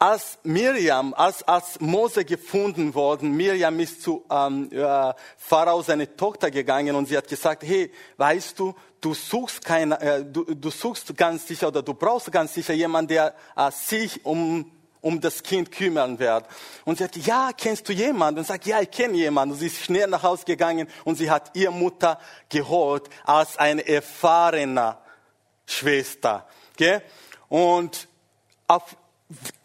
als 0.04 0.38
Miriam, 0.44 1.14
als, 1.14 1.44
als 1.44 1.80
Mose 1.80 2.26
gefunden 2.26 2.94
worden, 2.94 3.32
Miriam 3.32 3.80
ist 3.80 4.02
zu 4.02 4.26
ähm, 4.30 4.70
äh, 4.72 5.14
Pharao, 5.38 5.82
seine 5.82 6.16
Tochter, 6.16 6.52
gegangen 6.52 6.96
und 6.96 7.08
sie 7.08 7.18
hat 7.18 7.28
gesagt, 7.28 7.64
hey, 7.64 7.90
weißt 8.18 8.60
du, 8.60 8.76
du 9.00 9.14
suchst, 9.14 9.64
keine, 9.64 10.02
äh, 10.02 10.26
du, 10.26 10.44
du 10.44 10.70
suchst 10.70 11.16
ganz 11.16 11.48
sicher 11.48 11.70
oder 11.70 11.82
du 11.82 11.94
brauchst 11.94 12.32
ganz 12.32 12.54
sicher 12.54 12.74
jemanden, 12.74 13.10
der 13.10 13.34
äh, 13.56 13.72
sich 13.72 14.26
um 14.26 14.70
um 15.04 15.20
das 15.20 15.44
Kind 15.44 15.72
kümmern 15.72 16.18
wird. 16.18 16.46
Und 16.86 16.98
sie 16.98 17.04
hat, 17.04 17.16
ja, 17.18 17.52
kennst 17.56 17.88
du 17.88 17.94
jemanden? 17.94 18.40
Und 18.40 18.48
sagt, 18.48 18.66
ja, 18.66 18.82
ich 18.82 18.90
kenne 18.90 19.16
jemanden. 19.18 19.54
Und 19.54 19.60
sie 19.60 19.68
ist 19.68 19.84
schnell 19.84 20.08
nach 20.08 20.24
Hause 20.24 20.46
gegangen 20.46 20.88
und 21.04 21.18
sie 21.18 21.30
hat 21.30 21.52
ihre 21.56 21.74
Mutter 21.74 22.20
geholt 22.50 23.10
als 23.26 23.58
eine 23.58 23.86
erfahrene 23.86 24.98
Schwester. 25.68 26.48
Okay? 26.74 27.02
Und 27.50 28.08
auf, 28.68 28.96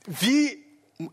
wie 0.07 0.65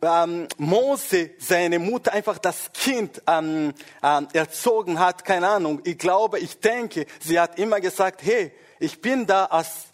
ähm, 0.02 0.48
Mose 0.58 1.30
seine 1.38 1.78
Mutter 1.78 2.12
einfach 2.12 2.40
das 2.40 2.74
Kind 2.74 3.22
ähm, 3.28 3.74
ähm, 4.02 4.28
erzogen 4.34 5.00
hat, 5.00 5.24
keine 5.24 5.50
Ahnung. 5.50 5.82
Ich 5.84 6.00
glaube, 6.00 6.40
ich 6.40 6.60
denke, 6.60 7.06
sie 7.20 7.40
hat 7.40 7.60
immer 7.60 7.80
gesagt, 7.80 8.24
hey, 8.24 8.52
ich 8.80 9.00
bin 9.02 9.28
da 9.28 9.46
als 9.46 9.86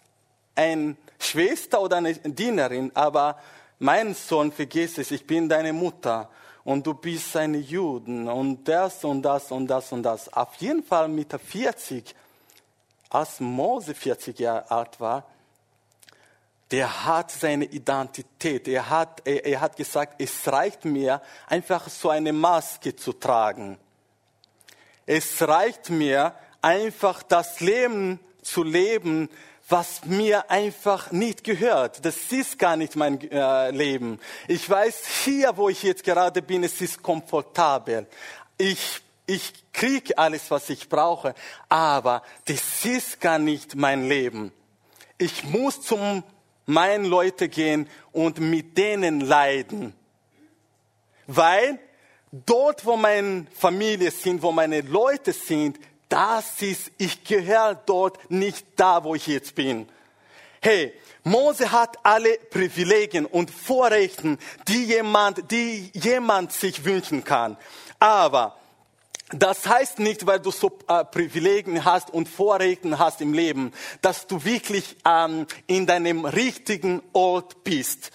ein 0.54 0.96
Schwester 1.18 1.82
oder 1.82 1.98
eine 1.98 2.14
Dienerin, 2.14 2.90
aber 2.94 3.38
mein 3.82 4.14
Sohn, 4.14 4.52
vergiss 4.52 4.98
es, 4.98 5.10
ich 5.10 5.26
bin 5.26 5.48
deine 5.48 5.72
Mutter 5.72 6.30
und 6.62 6.86
du 6.86 6.94
bist 6.94 7.36
eine 7.36 7.58
Juden 7.58 8.28
und 8.28 8.66
das 8.68 9.04
und 9.04 9.22
das 9.22 9.50
und 9.50 9.66
das 9.66 9.90
und 9.90 10.04
das. 10.04 10.32
Auf 10.32 10.54
jeden 10.56 10.84
Fall 10.84 11.08
mit 11.08 11.32
40, 11.32 12.14
als 13.10 13.40
Mose 13.40 13.94
40 13.94 14.38
Jahre 14.38 14.70
alt 14.70 15.00
war, 15.00 15.26
der 16.70 17.04
hat 17.04 17.32
seine 17.32 17.64
Identität. 17.64 18.68
Er 18.68 18.88
hat, 18.88 19.20
er, 19.24 19.44
er 19.44 19.60
hat 19.60 19.76
gesagt, 19.76 20.14
es 20.22 20.50
reicht 20.50 20.84
mir, 20.84 21.20
einfach 21.48 21.88
so 21.88 22.08
eine 22.08 22.32
Maske 22.32 22.94
zu 22.94 23.12
tragen. 23.12 23.78
Es 25.06 25.42
reicht 25.42 25.90
mir, 25.90 26.34
einfach 26.62 27.24
das 27.24 27.58
Leben 27.58 28.20
zu 28.42 28.62
leben, 28.62 29.28
was 29.72 30.04
mir 30.04 30.50
einfach 30.50 31.12
nicht 31.12 31.44
gehört. 31.44 32.04
Das 32.04 32.30
ist 32.30 32.58
gar 32.58 32.76
nicht 32.76 32.94
mein 32.94 33.18
äh, 33.30 33.70
Leben. 33.70 34.20
Ich 34.46 34.68
weiß, 34.68 35.24
hier, 35.24 35.56
wo 35.56 35.70
ich 35.70 35.82
jetzt 35.82 36.04
gerade 36.04 36.42
bin, 36.42 36.62
es 36.62 36.78
ist 36.82 37.02
komfortabel. 37.02 38.06
Ich, 38.58 39.00
ich 39.26 39.50
kriege 39.72 40.18
alles, 40.18 40.50
was 40.50 40.68
ich 40.68 40.90
brauche, 40.90 41.34
aber 41.70 42.22
das 42.44 42.84
ist 42.84 43.18
gar 43.18 43.38
nicht 43.38 43.74
mein 43.74 44.06
Leben. 44.06 44.52
Ich 45.16 45.42
muss 45.44 45.80
zum 45.80 46.22
meinen 46.66 47.06
Leute 47.06 47.48
gehen 47.48 47.88
und 48.12 48.40
mit 48.40 48.76
denen 48.76 49.20
leiden. 49.20 49.94
Weil 51.26 51.78
dort, 52.30 52.84
wo 52.84 52.96
meine 52.96 53.46
Familie 53.54 54.10
sind, 54.10 54.42
wo 54.42 54.52
meine 54.52 54.82
Leute 54.82 55.32
sind, 55.32 55.78
das 56.12 56.60
ist, 56.60 56.92
ich 56.98 57.24
gehöre 57.24 57.74
dort 57.74 58.30
nicht 58.30 58.66
da, 58.76 59.02
wo 59.02 59.14
ich 59.14 59.26
jetzt 59.26 59.54
bin. 59.54 59.88
Hey, 60.60 60.92
Mose 61.24 61.72
hat 61.72 61.96
alle 62.02 62.36
Privilegien 62.50 63.24
und 63.24 63.50
Vorrechten, 63.50 64.38
die 64.68 64.84
jemand, 64.84 65.50
die 65.50 65.90
jemand 65.94 66.52
sich 66.52 66.84
wünschen 66.84 67.24
kann. 67.24 67.56
Aber 67.98 68.58
das 69.30 69.66
heißt 69.66 70.00
nicht, 70.00 70.26
weil 70.26 70.40
du 70.40 70.50
so 70.50 70.78
äh, 70.86 71.02
Privilegien 71.04 71.82
hast 71.82 72.10
und 72.10 72.28
Vorrechten 72.28 72.98
hast 72.98 73.22
im 73.22 73.32
Leben, 73.32 73.72
dass 74.02 74.26
du 74.26 74.44
wirklich 74.44 74.96
ähm, 75.06 75.46
in 75.66 75.86
deinem 75.86 76.26
richtigen 76.26 77.02
Ort 77.14 77.64
bist. 77.64 78.10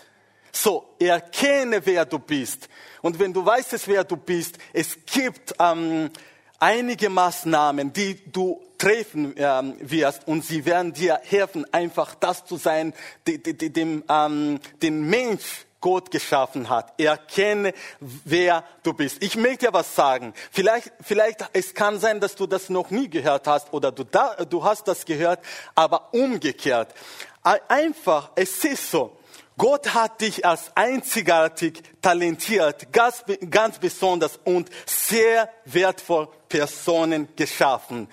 So, 0.51 0.93
erkenne, 0.99 1.83
wer 1.83 2.05
du 2.05 2.19
bist. 2.19 2.69
Und 3.01 3.17
wenn 3.17 3.33
du 3.33 3.43
weißt, 3.43 3.87
wer 3.87 4.03
du 4.03 4.17
bist, 4.17 4.59
es 4.71 4.97
gibt 5.05 5.55
ähm, 5.59 6.11
einige 6.59 7.09
Maßnahmen, 7.09 7.93
die 7.93 8.19
du 8.31 8.61
treffen 8.77 9.33
ähm, 9.37 9.75
wirst 9.79 10.27
und 10.27 10.45
sie 10.45 10.65
werden 10.65 10.93
dir 10.93 11.19
helfen, 11.23 11.65
einfach 11.73 12.15
das 12.15 12.45
zu 12.45 12.57
sein, 12.57 12.93
die, 13.25 13.41
die, 13.41 13.57
die, 13.57 13.71
dem, 13.71 14.03
ähm, 14.09 14.59
den 14.81 15.01
Mensch 15.09 15.65
Gott 15.79 16.09
geschaffen 16.11 16.69
hat. 16.69 16.99
Erkenne, 16.99 17.73
wer 17.99 18.63
du 18.83 18.93
bist. 18.93 19.21
Ich 19.21 19.35
möchte 19.35 19.67
dir 19.67 19.73
was 19.73 19.95
sagen. 19.95 20.33
Vielleicht, 20.51 20.91
vielleicht, 21.01 21.47
es 21.53 21.73
kann 21.73 21.99
sein, 21.99 22.19
dass 22.19 22.35
du 22.35 22.47
das 22.47 22.69
noch 22.69 22.89
nie 22.89 23.09
gehört 23.09 23.47
hast 23.47 23.71
oder 23.73 23.91
du, 23.91 24.03
da, 24.03 24.35
du 24.35 24.63
hast 24.63 24.87
das 24.87 25.05
gehört, 25.05 25.39
aber 25.75 26.13
umgekehrt. 26.13 26.93
Einfach, 27.67 28.31
es 28.35 28.63
ist 28.65 28.91
so. 28.91 29.16
Gott 29.57 29.93
hat 29.95 30.21
dich 30.21 30.45
als 30.45 30.71
einzigartig, 30.75 31.81
talentiert, 32.01 32.93
ganz, 32.93 33.23
ganz 33.49 33.79
besonders 33.79 34.39
und 34.43 34.69
sehr 34.85 35.49
wertvoll 35.65 36.29
Personen 36.47 37.27
geschaffen. 37.35 38.07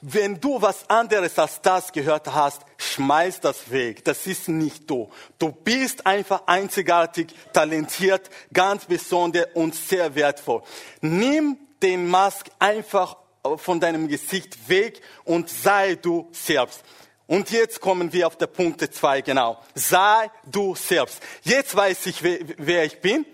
Wenn 0.00 0.40
du 0.40 0.60
was 0.60 0.88
anderes 0.88 1.38
als 1.38 1.60
das 1.60 1.92
gehört 1.92 2.32
hast, 2.32 2.62
schmeiß 2.78 3.40
das 3.40 3.70
weg. 3.70 4.04
Das 4.04 4.26
ist 4.26 4.48
nicht 4.48 4.88
du. 4.88 5.10
Du 5.38 5.52
bist 5.52 6.06
einfach 6.06 6.42
einzigartig, 6.46 7.34
talentiert, 7.52 8.30
ganz 8.52 8.84
besonders 8.84 9.48
und 9.54 9.74
sehr 9.74 10.14
wertvoll. 10.14 10.62
Nimm 11.00 11.58
den 11.82 12.08
Mask 12.08 12.46
einfach 12.58 13.16
von 13.56 13.80
deinem 13.80 14.08
Gesicht 14.08 14.68
weg 14.68 15.00
und 15.24 15.48
sei 15.48 15.94
du 15.94 16.28
selbst. 16.32 16.82
Und 17.26 17.50
jetzt 17.50 17.80
kommen 17.80 18.12
wir 18.12 18.26
auf 18.26 18.36
der 18.36 18.46
Punkte 18.46 18.90
zwei 18.90 19.20
genau. 19.20 19.58
Sei 19.74 20.30
du 20.44 20.74
selbst. 20.74 21.20
Jetzt 21.42 21.74
weiß 21.74 22.06
ich, 22.06 22.22
wer 22.22 22.84
ich 22.84 23.00
bin. 23.00 23.26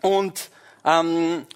Und 0.00 0.50
ähm, 0.84 1.46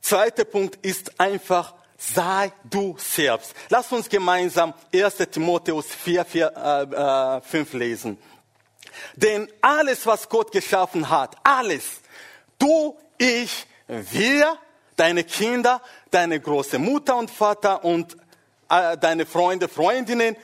zweiter 0.00 0.44
Punkt 0.44 0.84
ist 0.84 1.20
einfach, 1.20 1.74
sei 1.98 2.52
du 2.64 2.96
selbst. 2.98 3.54
Lass 3.68 3.92
uns 3.92 4.08
gemeinsam 4.08 4.72
1 4.92 5.16
Timotheus 5.30 5.86
4, 5.86 6.24
4 6.24 7.40
äh, 7.42 7.48
5 7.48 7.72
lesen. 7.74 8.18
Denn 9.14 9.48
alles, 9.60 10.06
was 10.06 10.28
Gott 10.28 10.52
geschaffen 10.52 11.10
hat, 11.10 11.36
alles, 11.42 12.00
du, 12.58 12.96
ich, 13.18 13.66
wir, 13.88 14.58
deine 14.96 15.24
Kinder, 15.24 15.82
deine 16.10 16.40
große 16.40 16.78
Mutter 16.78 17.16
und 17.16 17.30
Vater 17.30 17.84
und 17.84 18.16
äh, 18.70 18.96
deine 18.96 19.26
Freunde, 19.26 19.68
Freundinnen, 19.68 20.36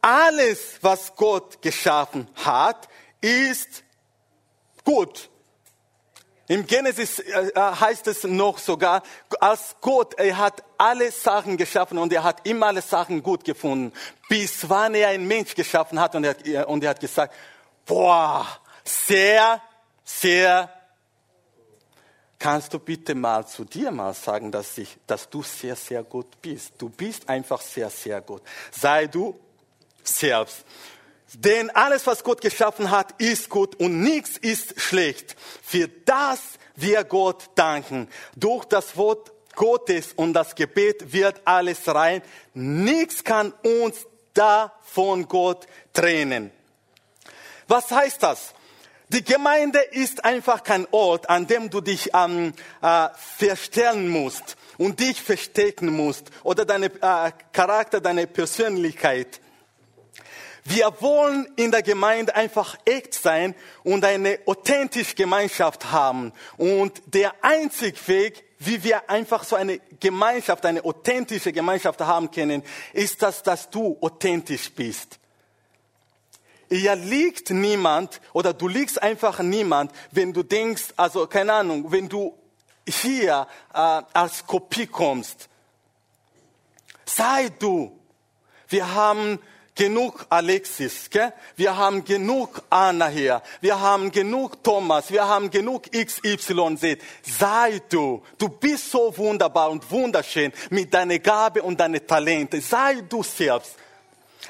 alles, 0.00 0.78
was 0.80 1.14
Gott 1.16 1.60
geschaffen 1.62 2.28
hat, 2.34 2.88
ist 3.20 3.84
gut. 4.84 5.30
Im 6.50 6.66
Genesis 6.66 7.20
äh, 7.20 7.48
äh, 7.54 7.60
heißt 7.60 8.08
es 8.08 8.24
noch 8.24 8.58
sogar, 8.58 9.04
als 9.38 9.76
Gott, 9.80 10.14
er 10.18 10.36
hat 10.36 10.64
alle 10.78 11.12
Sachen 11.12 11.56
geschaffen 11.56 11.96
und 11.96 12.12
er 12.12 12.24
hat 12.24 12.44
immer 12.44 12.66
alle 12.66 12.82
Sachen 12.82 13.22
gut 13.22 13.44
gefunden, 13.44 13.92
bis 14.28 14.68
wann 14.68 14.96
er 14.96 15.10
einen 15.10 15.28
Mensch 15.28 15.54
geschaffen 15.54 16.00
hat 16.00 16.16
und 16.16 16.24
er, 16.24 16.44
äh, 16.44 16.64
und 16.64 16.82
er 16.82 16.90
hat 16.90 16.98
gesagt, 16.98 17.34
boah, 17.86 18.44
sehr, 18.82 19.62
sehr, 20.02 20.68
kannst 22.36 22.74
du 22.74 22.80
bitte 22.80 23.14
mal 23.14 23.46
zu 23.46 23.64
dir 23.64 23.92
mal 23.92 24.12
sagen, 24.12 24.50
dass, 24.50 24.76
ich, 24.76 24.98
dass 25.06 25.30
du 25.30 25.44
sehr, 25.44 25.76
sehr 25.76 26.02
gut 26.02 26.42
bist. 26.42 26.72
Du 26.78 26.88
bist 26.88 27.28
einfach 27.28 27.60
sehr, 27.60 27.90
sehr 27.90 28.20
gut. 28.22 28.42
Sei 28.72 29.06
du 29.06 29.38
selbst. 30.04 30.64
Denn 31.34 31.70
alles, 31.70 32.06
was 32.06 32.24
Gott 32.24 32.40
geschaffen 32.40 32.90
hat, 32.90 33.20
ist 33.20 33.48
gut 33.48 33.76
und 33.76 34.00
nichts 34.00 34.36
ist 34.36 34.80
schlecht. 34.80 35.36
Für 35.62 35.88
das 36.04 36.40
wir 36.74 37.04
Gott 37.04 37.50
danken. 37.54 38.08
Durch 38.36 38.64
das 38.64 38.96
Wort 38.96 39.32
Gottes 39.54 40.12
und 40.14 40.32
das 40.32 40.54
Gebet 40.54 41.12
wird 41.12 41.40
alles 41.44 41.86
rein. 41.86 42.22
Nichts 42.54 43.22
kann 43.22 43.52
uns 43.62 44.06
da 44.32 44.72
von 44.82 45.28
Gott 45.28 45.66
trennen. 45.92 46.50
Was 47.68 47.90
heißt 47.90 48.22
das? 48.22 48.54
Die 49.08 49.24
Gemeinde 49.24 49.80
ist 49.80 50.24
einfach 50.24 50.62
kein 50.62 50.86
Ort, 50.92 51.28
an 51.28 51.46
dem 51.46 51.68
du 51.68 51.80
dich 51.80 52.10
ähm, 52.14 52.52
äh, 52.80 53.08
verstellen 53.36 54.08
musst 54.08 54.56
und 54.78 55.00
dich 55.00 55.20
verstecken 55.20 55.94
musst 55.94 56.30
oder 56.44 56.64
deine 56.64 56.86
äh, 56.86 57.32
Charakter, 57.52 58.00
deine 58.00 58.28
Persönlichkeit. 58.28 59.40
Wir 60.70 60.92
wollen 61.00 61.48
in 61.56 61.72
der 61.72 61.82
Gemeinde 61.82 62.32
einfach 62.36 62.78
echt 62.84 63.14
sein 63.14 63.56
und 63.82 64.04
eine 64.04 64.38
authentische 64.46 65.16
Gemeinschaft 65.16 65.90
haben. 65.90 66.32
Und 66.58 67.02
der 67.06 67.34
einzige 67.42 67.98
Weg, 68.06 68.44
wie 68.60 68.84
wir 68.84 69.10
einfach 69.10 69.42
so 69.42 69.56
eine 69.56 69.80
Gemeinschaft, 69.98 70.64
eine 70.64 70.84
authentische 70.84 71.52
Gemeinschaft 71.52 72.00
haben 72.02 72.30
können, 72.30 72.62
ist 72.92 73.20
das, 73.20 73.42
dass 73.42 73.68
du 73.68 73.98
authentisch 74.00 74.70
bist. 74.70 75.18
Ihr 76.68 76.94
liegt 76.94 77.50
niemand 77.50 78.20
oder 78.32 78.52
du 78.52 78.68
liegst 78.68 79.02
einfach 79.02 79.40
niemand, 79.40 79.90
wenn 80.12 80.32
du 80.32 80.44
denkst, 80.44 80.94
also 80.96 81.26
keine 81.26 81.52
Ahnung, 81.52 81.90
wenn 81.90 82.08
du 82.08 82.38
hier 82.86 83.48
äh, 83.74 83.76
als 83.76 84.46
Kopie 84.46 84.86
kommst. 84.86 85.48
Sei 87.06 87.48
du. 87.58 87.98
Wir 88.68 88.94
haben 88.94 89.40
genug 89.74 90.26
Alexis, 90.28 91.08
gell? 91.10 91.32
wir 91.56 91.76
haben 91.76 92.04
genug 92.04 92.62
Anna 92.70 93.08
hier, 93.08 93.42
wir 93.60 93.80
haben 93.80 94.10
genug 94.10 94.62
Thomas, 94.62 95.10
wir 95.10 95.26
haben 95.26 95.50
genug 95.50 95.90
XYZ. 95.92 96.98
Sei 97.22 97.80
du, 97.88 98.22
du 98.38 98.48
bist 98.48 98.90
so 98.90 99.16
wunderbar 99.16 99.70
und 99.70 99.90
wunderschön 99.90 100.52
mit 100.70 100.92
deiner 100.92 101.18
Gabe 101.18 101.62
und 101.62 101.78
deinen 101.78 102.06
Talenten. 102.06 102.60
Sei 102.60 103.00
du 103.08 103.22
selbst. 103.22 103.76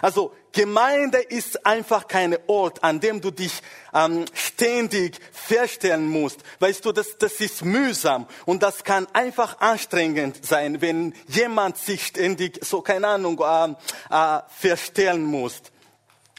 Also 0.01 0.33
Gemeinde 0.53 1.19
ist 1.19 1.65
einfach 1.65 2.09
kein 2.09 2.37
Ort, 2.47 2.83
an 2.83 3.01
dem 3.01 3.21
du 3.21 3.31
dich 3.31 3.63
ähm, 3.95 4.25
ständig 4.35 5.19
feststellen 5.33 6.09
musst. 6.09 6.41
Weißt 6.59 6.85
du, 6.85 6.93
das, 6.93 7.19
das 7.19 7.41
ist 7.41 7.65
mühsam 7.65 8.27
und 8.47 8.63
das 8.63 8.85
kann 8.85 9.07
einfach 9.13 9.61
anstrengend 9.61 10.45
sein, 10.45 10.81
wenn 10.81 11.15
jemand 11.29 11.79
sich 11.79 12.07
ständig, 12.07 12.65
so 12.65 12.83
keine 12.83 13.09
Ahnung, 13.09 13.41
äh, 13.41 13.75
äh, 14.11 14.41
verstellen 14.49 15.25
muss. 15.25 15.63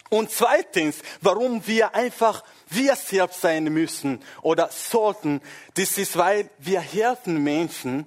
Und 0.09 0.29
zweitens, 0.29 0.97
warum 1.21 1.65
wir 1.65 1.95
einfach 1.95 2.43
wir 2.67 2.97
selbst 2.97 3.39
sein 3.39 3.63
müssen 3.65 4.21
oder 4.41 4.69
sollten, 4.69 5.41
das 5.75 5.97
ist, 5.97 6.17
weil 6.17 6.49
wir 6.59 6.81
helfen 6.81 7.41
Menschen, 7.41 8.05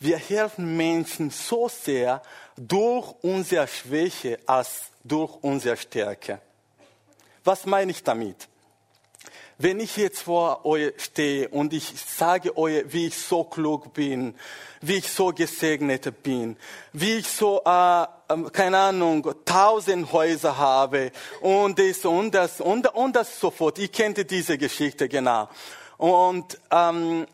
wir 0.00 0.16
helfen 0.16 0.76
Menschen 0.76 1.30
so 1.30 1.68
sehr 1.68 2.22
durch 2.56 3.14
unsere 3.22 3.68
Schwäche 3.68 4.38
als 4.46 4.86
durch 5.04 5.36
unsere 5.42 5.76
Stärke. 5.76 6.40
Was 7.44 7.66
meine 7.66 7.90
ich 7.90 8.02
damit? 8.02 8.48
Wenn 9.58 9.78
ich 9.78 9.98
jetzt 9.98 10.22
vor 10.22 10.64
euch 10.64 10.94
stehe 10.96 11.50
und 11.50 11.74
ich 11.74 11.92
sage 12.00 12.56
euch, 12.56 12.82
wie 12.88 13.08
ich 13.08 13.18
so 13.18 13.44
klug 13.44 13.92
bin, 13.92 14.34
wie 14.80 14.96
ich 14.96 15.08
so 15.12 15.28
gesegnet 15.28 16.22
bin, 16.22 16.56
wie 16.94 17.16
ich 17.16 17.28
so, 17.28 17.60
äh, 17.66 18.06
ähm, 18.30 18.50
keine 18.50 18.78
Ahnung, 18.78 19.34
tausend 19.44 20.10
Häuser 20.12 20.56
habe 20.56 21.12
und 21.42 21.78
das 21.78 22.06
und 22.06 22.34
das 22.34 22.62
und, 22.62 22.86
und 22.94 23.14
das 23.14 23.38
sofort. 23.38 23.78
Ich 23.78 23.92
kenne 23.92 24.24
diese 24.24 24.56
Geschichte 24.56 25.10
genau. 25.10 25.50
Und 25.98 26.58
ähm, 26.70 27.26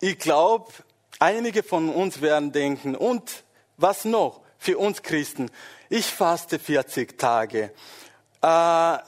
ich 0.00 0.18
glaube, 0.18 0.72
Einige 1.20 1.64
von 1.64 1.88
uns 1.88 2.20
werden 2.20 2.52
denken, 2.52 2.94
und 2.94 3.42
was 3.76 4.04
noch 4.04 4.40
für 4.56 4.78
uns 4.78 5.02
Christen? 5.02 5.50
Ich 5.88 6.06
faste 6.06 6.60
40 6.60 7.18
Tage. 7.18 7.72
Äh, 8.40 8.98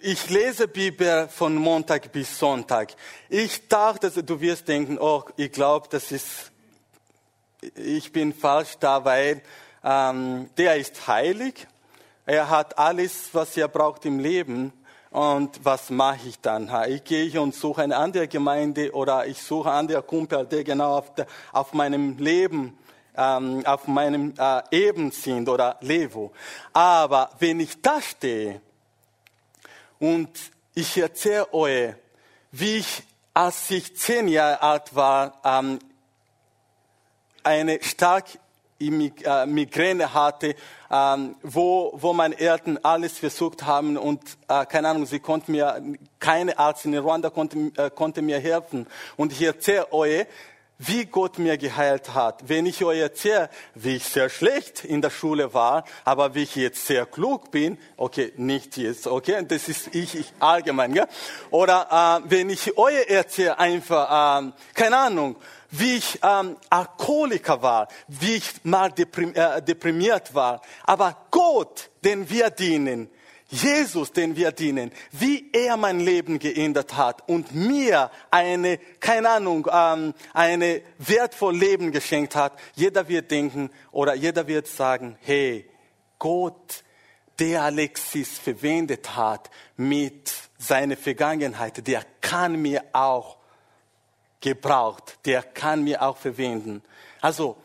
ich 0.00 0.28
lese 0.28 0.66
Bibel 0.66 1.28
von 1.28 1.54
Montag 1.54 2.10
bis 2.10 2.36
Sonntag. 2.36 2.94
Ich 3.28 3.68
dachte, 3.68 4.10
du 4.24 4.40
wirst 4.40 4.66
denken, 4.66 4.98
oh, 4.98 5.22
ich 5.36 5.52
glaube, 5.52 5.86
das 5.88 6.10
ist, 6.10 6.50
ich 7.76 8.10
bin 8.10 8.34
falsch 8.34 8.78
da, 8.80 9.04
weil 9.04 9.40
ähm, 9.84 10.50
der 10.56 10.76
ist 10.76 11.06
heilig. 11.06 11.68
Er 12.26 12.50
hat 12.50 12.76
alles, 12.76 13.28
was 13.32 13.56
er 13.56 13.68
braucht 13.68 14.04
im 14.04 14.18
Leben. 14.18 14.72
Und 15.12 15.64
was 15.64 15.90
mache 15.90 16.26
ich 16.28 16.40
dann? 16.40 16.70
Ich 16.88 17.04
gehe 17.04 17.40
und 17.40 17.54
suche 17.54 17.82
eine 17.82 17.96
andere 17.96 18.28
Gemeinde 18.28 18.92
oder 18.92 19.26
ich 19.26 19.42
suche 19.42 19.68
einen 19.68 19.78
anderen 19.80 20.06
Kumpel, 20.06 20.46
der 20.46 20.64
genau 20.64 20.96
auf, 20.96 21.14
der, 21.14 21.26
auf 21.52 21.74
meinem 21.74 22.16
Leben 22.18 22.78
ähm, 23.16 23.64
auf 23.66 23.86
meinem 23.88 24.34
äh, 24.38 24.62
Eben 24.70 25.10
sind 25.10 25.48
oder 25.48 25.76
Level. 25.80 26.30
Aber 26.72 27.30
wenn 27.38 27.60
ich 27.60 27.80
da 27.80 28.00
stehe 28.00 28.60
und 29.98 30.30
ich 30.74 30.96
erzähle 30.96 31.52
euch, 31.52 31.94
wie 32.50 32.76
ich, 32.76 33.02
als 33.34 33.70
ich 33.70 33.96
zehn 33.96 34.28
Jahre 34.28 34.62
alt 34.62 34.94
war, 34.94 35.40
ähm, 35.44 35.78
eine 37.42 37.82
stark 37.82 38.24
Migräne 38.90 40.14
hatte, 40.14 40.54
ähm, 40.90 41.36
wo, 41.42 41.92
wo 41.94 42.12
meine 42.12 42.38
Eltern 42.38 42.78
alles 42.82 43.18
versucht 43.18 43.64
haben 43.64 43.96
und 43.96 44.20
äh, 44.48 44.66
keine 44.66 44.88
Ahnung, 44.88 45.06
sie 45.06 45.20
konnten 45.20 45.52
mir, 45.52 45.82
keine 46.18 46.58
Arzt 46.58 46.84
in 46.84 46.96
Rwanda 46.96 47.30
konnte, 47.30 47.72
äh, 47.76 47.90
konnte 47.90 48.22
mir 48.22 48.38
helfen. 48.38 48.86
Und 49.16 49.32
ich 49.32 49.42
erzähle 49.42 49.92
euch, 49.92 50.26
wie 50.86 51.04
Gott 51.04 51.38
mir 51.38 51.56
geheilt 51.58 52.12
hat. 52.14 52.48
Wenn 52.48 52.66
ich 52.66 52.84
euch 52.84 52.98
erzähle, 52.98 53.50
wie 53.74 53.96
ich 53.96 54.04
sehr 54.04 54.28
schlecht 54.28 54.84
in 54.84 55.00
der 55.00 55.10
Schule 55.10 55.54
war, 55.54 55.84
aber 56.04 56.34
wie 56.34 56.42
ich 56.42 56.56
jetzt 56.56 56.86
sehr 56.86 57.06
klug 57.06 57.50
bin, 57.50 57.78
okay, 57.96 58.32
nicht 58.36 58.76
jetzt, 58.76 59.06
okay, 59.06 59.44
das 59.46 59.68
ist 59.68 59.94
ich, 59.94 60.16
ich 60.16 60.32
allgemein, 60.40 60.94
ja? 60.94 61.06
Oder 61.50 62.22
äh, 62.26 62.30
wenn 62.30 62.50
ich 62.50 62.76
euch 62.76 63.08
erzähle, 63.08 63.58
einfach, 63.58 64.42
äh, 64.42 64.52
keine 64.74 64.96
Ahnung, 64.96 65.36
wie 65.72 65.96
ich 65.96 66.20
ähm, 66.22 66.56
Alkoholiker 66.70 67.62
war, 67.62 67.88
wie 68.06 68.36
ich 68.36 68.64
mal 68.64 68.92
deprim 68.92 69.34
äh, 69.34 69.60
deprimiert 69.60 70.34
war. 70.34 70.60
Aber 70.84 71.16
Gott, 71.30 71.90
den 72.04 72.30
wir 72.30 72.50
dienen, 72.50 73.10
Jesus, 73.48 74.12
den 74.12 74.36
wir 74.36 74.52
dienen, 74.52 74.92
wie 75.10 75.50
er 75.52 75.76
mein 75.76 76.00
Leben 76.00 76.38
geändert 76.38 76.96
hat 76.96 77.28
und 77.28 77.54
mir 77.54 78.10
eine, 78.30 78.78
keine 79.00 79.28
Ahnung, 79.28 79.68
ähm, 79.70 80.14
eine 80.32 80.82
wertvolle 80.98 81.58
Leben 81.58 81.92
geschenkt 81.92 82.34
hat. 82.34 82.58
Jeder 82.74 83.08
wird 83.08 83.30
denken 83.30 83.70
oder 83.90 84.14
jeder 84.14 84.46
wird 84.46 84.66
sagen, 84.66 85.18
hey, 85.20 85.68
Gott, 86.18 86.82
der 87.38 87.62
Alexis 87.62 88.38
verwendet 88.38 89.16
hat 89.16 89.50
mit 89.76 90.32
seiner 90.58 90.96
Vergangenheit, 90.96 91.86
der 91.86 92.04
kann 92.20 92.60
mir 92.60 92.84
auch 92.92 93.36
gebraucht, 94.42 95.16
der 95.24 95.42
kann 95.42 95.82
mir 95.84 96.02
auch 96.02 96.18
verwenden. 96.18 96.82
Also 97.22 97.56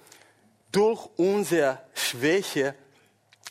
durch 0.72 1.10
unsere 1.18 1.80
Schwäche 1.94 2.76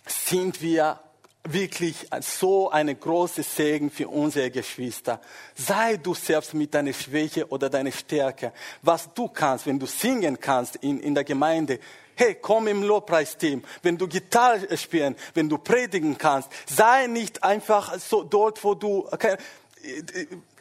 sind 0.07 0.62
wir 0.62 0.99
wirklich 1.45 2.09
so 2.21 2.71
eine 2.71 2.95
große 2.95 3.43
Segen 3.43 3.91
für 3.91 4.09
unsere 4.09 4.51
Geschwister. 4.51 5.21
Sei 5.55 5.97
du 5.97 6.15
selbst 6.15 6.55
mit 6.55 6.75
deiner 6.75 6.93
Schwäche 6.93 7.47
oder 7.49 7.69
deiner 7.69 7.93
Stärke. 7.93 8.53
Was 8.83 9.12
du 9.12 9.29
kannst, 9.29 9.67
wenn 9.67 9.79
du 9.79 9.87
singen 9.87 10.41
kannst 10.41 10.77
in, 10.77 11.01
in 11.01 11.15
der 11.15 11.25
Gemeinde, 11.25 11.79
hey, 12.17 12.37
komm 12.41 12.67
im 12.69 12.83
Lobpreisteam. 12.83 13.62
Wenn 13.83 13.99
du 13.99 14.09
Gitarre 14.09 14.77
spielen, 14.77 15.17
wenn 15.35 15.49
du 15.49 15.59
predigen 15.59 16.17
kannst, 16.17 16.49
sei 16.67 17.07
nicht 17.07 17.43
einfach 17.45 17.99
so 17.99 18.23
dort, 18.23 18.62
wo 18.65 18.75
du, 18.75 19.07
okay, 19.11 19.37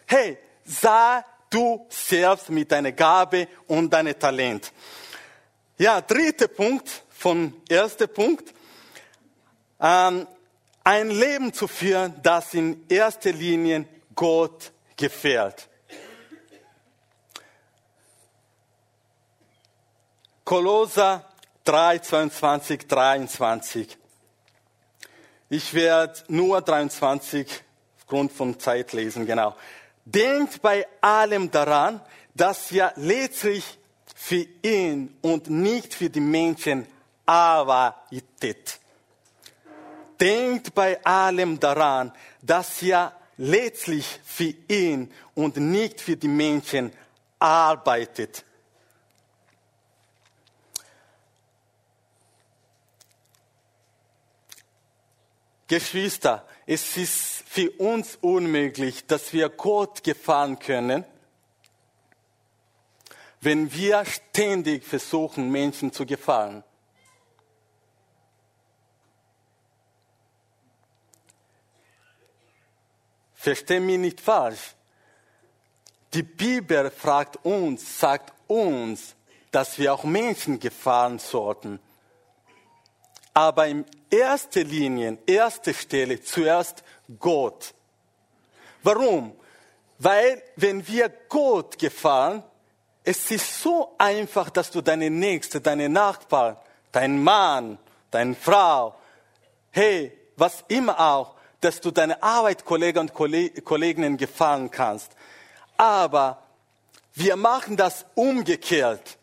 hey, 0.06 0.38
sei 0.66 1.24
du 1.56 1.86
selbst 1.90 2.50
mit 2.50 2.70
deiner 2.70 2.92
Gabe 2.92 3.48
und 3.68 3.90
deinem 3.92 4.20
Talent. 4.20 4.74
Ja, 5.78 6.02
dritter 6.02 6.50
Punkt 6.50 6.90
von 7.10 7.62
erster 7.70 8.08
Punkt. 8.08 8.54
Ähm, 9.80 10.28
ein 10.84 11.10
Leben 11.10 11.54
zu 11.54 11.68
führen, 11.68 12.14
das 12.22 12.54
in 12.54 12.86
erster 12.90 13.32
Linie 13.32 13.86
Gott 14.14 14.72
gefällt. 14.98 15.70
Kolosser 20.44 21.26
3, 21.64 22.00
22, 22.00 22.88
23. 22.88 23.98
Ich 25.50 25.74
werde 25.74 26.22
nur 26.28 26.62
23 26.62 27.48
aufgrund 27.98 28.32
von 28.32 28.60
Zeit 28.60 28.94
lesen, 28.94 29.26
genau. 29.26 29.56
Denkt 30.06 30.62
bei 30.62 30.86
allem 31.02 31.50
daran, 31.50 32.00
dass 32.34 32.72
ihr 32.72 32.94
letztlich 32.96 33.80
für 34.16 34.46
ihn 34.62 35.18
und 35.22 35.50
nicht 35.50 35.94
für 35.96 36.10
die 36.10 36.20
Menschen 36.20 36.86
arbeitet. 37.26 38.80
Denkt 40.20 40.74
bei 40.76 41.04
allem 41.04 41.60
daran, 41.60 42.14
dass 42.42 42.82
ihr 42.82 43.12
letztlich 43.38 44.20
für 44.24 44.54
ihn 44.68 45.12
und 45.34 45.58
nicht 45.58 46.00
für 46.00 46.16
die 46.16 46.28
Menschen 46.28 46.92
arbeitet. 47.40 48.46
Geschwister, 55.68 56.48
es 56.66 56.96
ist 56.96 57.35
für 57.56 57.72
uns 57.72 58.18
unmöglich, 58.20 59.06
dass 59.06 59.32
wir 59.32 59.48
Gott 59.48 60.04
gefallen 60.04 60.60
können, 60.60 61.06
wenn 63.40 63.72
wir 63.72 64.04
ständig 64.04 64.84
versuchen, 64.84 65.50
Menschen 65.50 65.94
zu 65.94 66.06
gefallen. 66.06 66.66
Versteh 73.36 73.80
mich 73.80 74.00
nicht 74.00 74.20
falsch. 74.20 74.76
Die 76.14 76.24
Bibel 76.24 76.92
fragt 76.92 77.38
uns, 77.46 78.02
sagt 78.02 78.34
uns, 78.48 79.16
dass 79.52 79.80
wir 79.80 79.94
auch 79.94 80.04
Menschen 80.04 80.60
gefallen 80.60 81.20
sollten 81.20 81.80
aber 83.36 83.68
in 83.68 83.86
erster 84.18 84.64
Linie, 84.64 85.18
erste 85.26 85.74
Stelle 85.74 86.22
zuerst 86.22 86.84
Gott. 87.20 87.74
Warum? 88.84 89.36
Weil 90.00 90.42
wenn 90.56 90.88
wir 90.88 91.10
Gott 91.30 91.78
gefallen, 91.78 92.44
es 93.04 93.30
ist 93.32 93.62
so 93.62 93.94
einfach, 93.98 94.50
dass 94.50 94.72
du 94.72 94.82
deine 94.82 95.10
Nächste, 95.10 95.62
deine 95.62 95.90
Nachbarn, 95.90 96.58
dein 96.92 97.22
Mann, 97.24 97.78
deine 98.12 98.36
Frau, 98.36 98.96
hey, 99.72 100.12
was 100.36 100.64
immer 100.68 101.00
auch, 101.00 101.36
dass 101.62 101.82
du 101.82 101.92
deine 101.92 102.22
Arbeitskollegen 102.22 103.02
und 103.02 103.14
Kolleginnen 103.14 104.18
gefallen 104.18 104.70
kannst. 104.70 105.12
Aber 105.78 106.42
wir 107.14 107.36
machen 107.36 107.78
das 107.78 108.06
umgekehrt. 108.16 109.18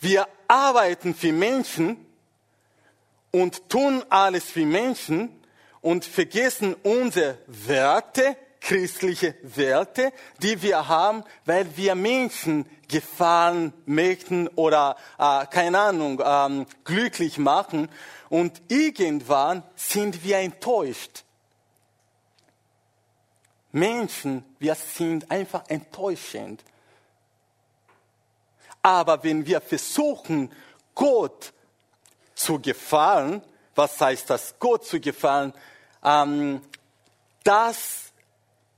Wir 0.00 0.26
arbeiten 0.48 1.14
für 1.14 1.32
Menschen 1.32 2.06
und 3.32 3.68
tun 3.68 4.04
alles 4.08 4.44
für 4.44 4.64
Menschen 4.66 5.30
und 5.80 6.04
vergessen 6.04 6.74
unsere 6.84 7.38
Werte, 7.46 8.36
christliche 8.60 9.34
Werte, 9.42 10.12
die 10.40 10.62
wir 10.62 10.86
haben, 10.86 11.24
weil 11.44 11.76
wir 11.76 11.96
Menschen 11.96 12.64
gefallen 12.86 13.72
möchten 13.86 14.46
oder, 14.48 14.96
äh, 15.18 15.46
keine 15.46 15.80
Ahnung, 15.80 16.22
ähm, 16.24 16.66
glücklich 16.84 17.38
machen. 17.38 17.88
Und 18.28 18.62
irgendwann 18.68 19.64
sind 19.74 20.22
wir 20.22 20.38
enttäuscht. 20.38 21.24
Menschen, 23.72 24.44
wir 24.58 24.74
sind 24.74 25.28
einfach 25.30 25.64
enttäuschend. 25.68 26.62
Aber 28.82 29.24
wenn 29.24 29.46
wir 29.46 29.60
versuchen, 29.60 30.52
Gott 30.94 31.52
zu 32.42 32.60
gefallen, 32.60 33.42
was 33.74 34.00
heißt 34.00 34.28
das, 34.30 34.54
Gott 34.58 34.84
zu 34.84 35.00
gefallen, 35.00 35.52
ähm, 36.04 36.60
das 37.44 38.12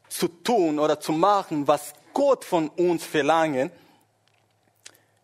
zu 0.08 0.28
tun 0.28 0.78
oder 0.78 1.00
zu 1.00 1.12
machen, 1.12 1.66
was 1.66 1.92
Gott 2.12 2.44
von 2.44 2.68
uns 2.68 3.04
verlangt, 3.04 3.72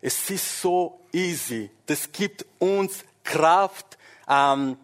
es 0.01 0.31
ist 0.31 0.61
so 0.61 1.01
easy. 1.13 1.71
Das 1.87 2.11
gibt 2.11 2.45
uns 2.59 3.05
Kraft, 3.23 3.99
ähm, 4.29 4.77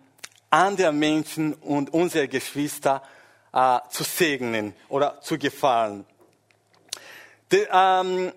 andere 0.51 0.93
Menschen 0.93 1.55
und 1.55 1.93
unsere 1.93 2.29
Geschwister 2.29 3.03
äh, 3.53 3.79
zu 3.91 4.05
segnen 4.05 4.75
oder 4.89 5.21
zu 5.21 5.39
gefallen. 5.39 6.05
De, 7.51 7.67
ähm, 7.73 8.33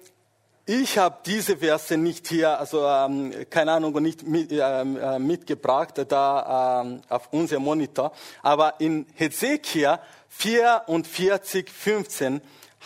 ich 0.72 1.00
habe 1.00 1.18
diese 1.26 1.58
Verse 1.58 1.98
nicht 1.98 2.28
hier, 2.28 2.60
also 2.60 2.86
ähm, 2.86 3.34
keine 3.50 3.72
Ahnung, 3.72 4.00
nicht 4.04 4.22
mit, 4.28 4.52
ähm, 4.52 4.98
äh, 4.98 5.18
mitgebracht 5.18 5.96
da 6.08 6.84
ähm, 6.84 7.02
auf 7.10 7.34
unserem 7.34 7.64
Monitor, 7.64 8.12
aber 8.44 8.80
in 8.80 9.08
Hezekiel 9.16 9.98
44, 10.28 11.72
15 11.72 12.40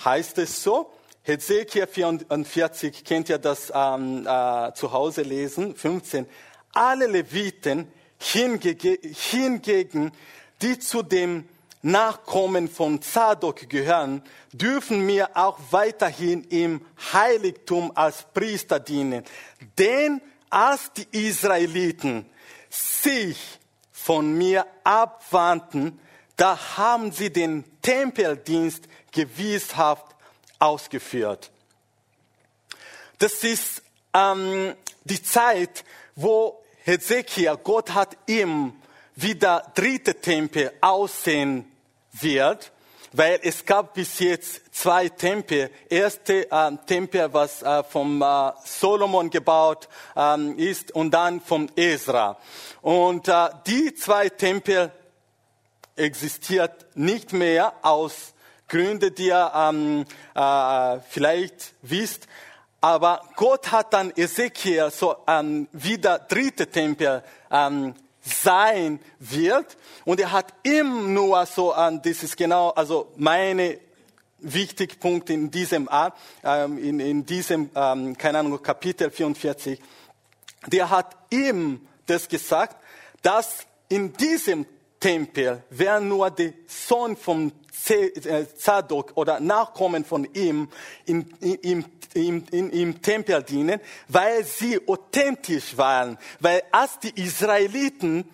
heißt 0.05 0.37
es 0.37 0.63
so, 0.63 0.93
Hezekiel 1.23 1.87
44, 1.87 3.03
kennt 3.03 3.27
ihr 3.27 3.37
das 3.37 3.69
ähm, 3.75 4.25
äh, 4.25 4.73
zu 4.75 4.93
Hause 4.93 5.23
lesen, 5.23 5.75
15, 5.75 6.25
alle 6.71 7.07
Leviten 7.07 7.89
hingegen, 8.17 10.13
die 10.61 10.79
zu 10.79 11.03
dem 11.03 11.49
Nachkommen 11.85 12.69
von 12.69 13.01
Zadok 13.01 13.69
gehören, 13.69 14.23
dürfen 14.53 15.05
wir 15.05 15.35
auch 15.35 15.59
weiterhin 15.71 16.45
im 16.45 16.85
Heiligtum 17.11 17.91
als 17.93 18.23
Priester 18.33 18.79
dienen. 18.79 19.25
Denn 19.77 20.21
als 20.49 20.91
die 20.93 21.07
Israeliten 21.11 22.25
sich 22.69 23.37
von 23.91 24.33
mir 24.37 24.65
abwandten, 24.85 25.99
da 26.37 26.77
haben 26.77 27.11
sie 27.11 27.31
den 27.31 27.65
Tempeldienst 27.81 28.85
gewisshaft 29.11 30.15
ausgeführt. 30.59 31.51
Das 33.17 33.43
ist 33.43 33.81
ähm, 34.13 34.73
die 35.03 35.21
Zeit, 35.21 35.83
wo 36.15 36.63
Hezekiah, 36.85 37.55
Gott 37.55 37.93
hat 37.93 38.17
ihm 38.27 38.73
wie 39.15 39.35
der 39.35 39.71
dritte 39.75 40.15
Tempel 40.15 40.71
aussehen 40.81 41.69
wird, 42.13 42.71
weil 43.11 43.39
es 43.43 43.65
gab 43.65 43.93
bis 43.93 44.19
jetzt 44.19 44.73
zwei 44.73 45.09
Tempel. 45.09 45.69
Erste 45.89 46.49
äh, 46.51 46.71
Tempel, 46.85 47.31
was 47.31 47.61
äh, 47.61 47.83
vom 47.83 48.21
äh, 48.21 48.51
Solomon 48.63 49.29
gebaut 49.29 49.87
ähm, 50.15 50.57
ist 50.57 50.93
und 50.93 51.11
dann 51.11 51.41
vom 51.41 51.69
Ezra. 51.75 52.37
Und 52.81 53.27
äh, 53.27 53.49
die 53.67 53.93
zwei 53.93 54.29
Tempel 54.29 54.91
existiert 55.95 56.85
nicht 56.95 57.33
mehr 57.33 57.73
aus 57.83 58.33
Gründen, 58.67 59.13
die 59.13 59.27
ihr 59.27 59.51
ähm, 59.55 60.05
äh, 60.33 60.99
vielleicht 61.09 61.73
wisst. 61.83 62.27
Aber 62.81 63.21
Gott 63.35 63.71
hat 63.71 63.93
dann 63.93 64.11
Ezekiel 64.15 64.89
so 64.91 65.15
ähm, 65.27 65.67
wieder 65.71 66.19
dritte 66.19 66.67
Tempel 66.67 67.23
ähm, 67.51 67.93
sein 68.23 68.99
wird. 69.19 69.77
Und 70.05 70.19
er 70.19 70.31
hat 70.31 70.53
ihm 70.63 71.13
nur 71.13 71.45
so 71.45 71.73
an 71.73 72.01
dieses 72.01 72.35
genau, 72.35 72.69
also 72.69 73.11
meine 73.17 73.79
Wichtigpunkt 74.39 75.29
in 75.29 75.51
diesem, 75.51 75.89
ähm, 76.43 76.77
in, 76.77 76.99
in 76.99 77.25
diesem, 77.25 77.69
ähm, 77.75 78.17
keine 78.17 78.39
Ahnung, 78.39 78.61
Kapitel 78.61 79.09
44. 79.09 79.79
Der 80.67 80.89
hat 80.89 81.15
ihm 81.29 81.87
das 82.05 82.27
gesagt, 82.27 82.77
dass 83.21 83.65
in 83.89 84.13
diesem 84.13 84.65
Tempel, 84.99 85.63
wer 85.69 85.99
nur 85.99 86.31
der 86.31 86.53
Sohn 86.67 87.15
äh, 87.15 87.51
Zadok 88.57 89.11
oder 89.15 89.39
Nachkommen 89.39 90.05
von 90.05 90.27
ihm 90.33 90.69
im, 91.05 91.25
im, 91.39 91.85
im, 92.13 92.45
im, 92.51 93.01
Tempel 93.01 93.41
dienen, 93.43 93.79
weil 94.07 94.43
sie 94.43 94.79
authentisch 94.87 95.75
waren. 95.75 96.17
Weil 96.39 96.63
als 96.71 96.99
die 96.99 97.19
Israeliten, 97.21 98.29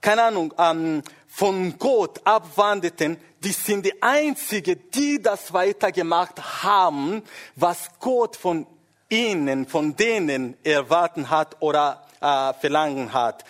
keine 0.00 0.24
Ahnung, 0.24 0.52
ähm, 0.58 1.02
von 1.28 1.78
Gott 1.78 2.20
abwanderten, 2.24 3.16
die 3.42 3.52
sind 3.52 3.86
die 3.86 4.02
Einzigen, 4.02 4.78
die 4.94 5.22
das 5.22 5.52
weitergemacht 5.52 6.62
haben, 6.62 7.22
was 7.56 7.88
Gott 7.98 8.36
von 8.36 8.66
ihnen, 9.08 9.66
von 9.66 9.96
denen 9.96 10.56
erwarten 10.64 11.30
hat 11.30 11.56
oder 11.60 12.04
äh, 12.20 12.52
verlangen 12.54 13.12
hat. 13.12 13.44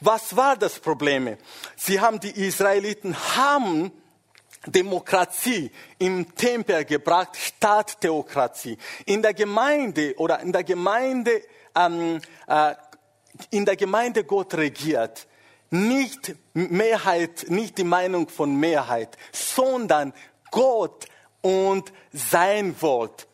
Was 0.00 0.36
war 0.36 0.56
das 0.56 0.78
Problem? 0.78 1.36
Sie 1.76 2.00
haben 2.00 2.20
die 2.20 2.30
Israeliten 2.30 3.16
haben 3.36 3.92
Demokratie 4.66 5.70
im 5.98 6.34
Tempel 6.34 6.84
gebracht 6.84 7.36
statt 7.36 8.00
Theokratie. 8.00 8.76
In 9.06 9.22
der 9.22 9.34
Gemeinde 9.34 10.14
oder 10.18 10.40
in 10.40 10.52
der 10.52 10.64
Gemeinde, 10.64 11.42
ähm, 11.74 12.20
äh, 12.46 12.74
in 13.50 13.64
der 13.64 13.76
Gemeinde 13.76 14.24
Gott 14.24 14.54
regiert. 14.54 15.26
Nicht 15.70 16.34
Mehrheit, 16.54 17.46
nicht 17.48 17.78
die 17.78 17.84
Meinung 17.84 18.28
von 18.28 18.56
Mehrheit, 18.56 19.16
sondern 19.32 20.14
Gott 20.50 21.06
und 21.42 21.92
sein 22.12 22.80
Wort. 22.80 23.28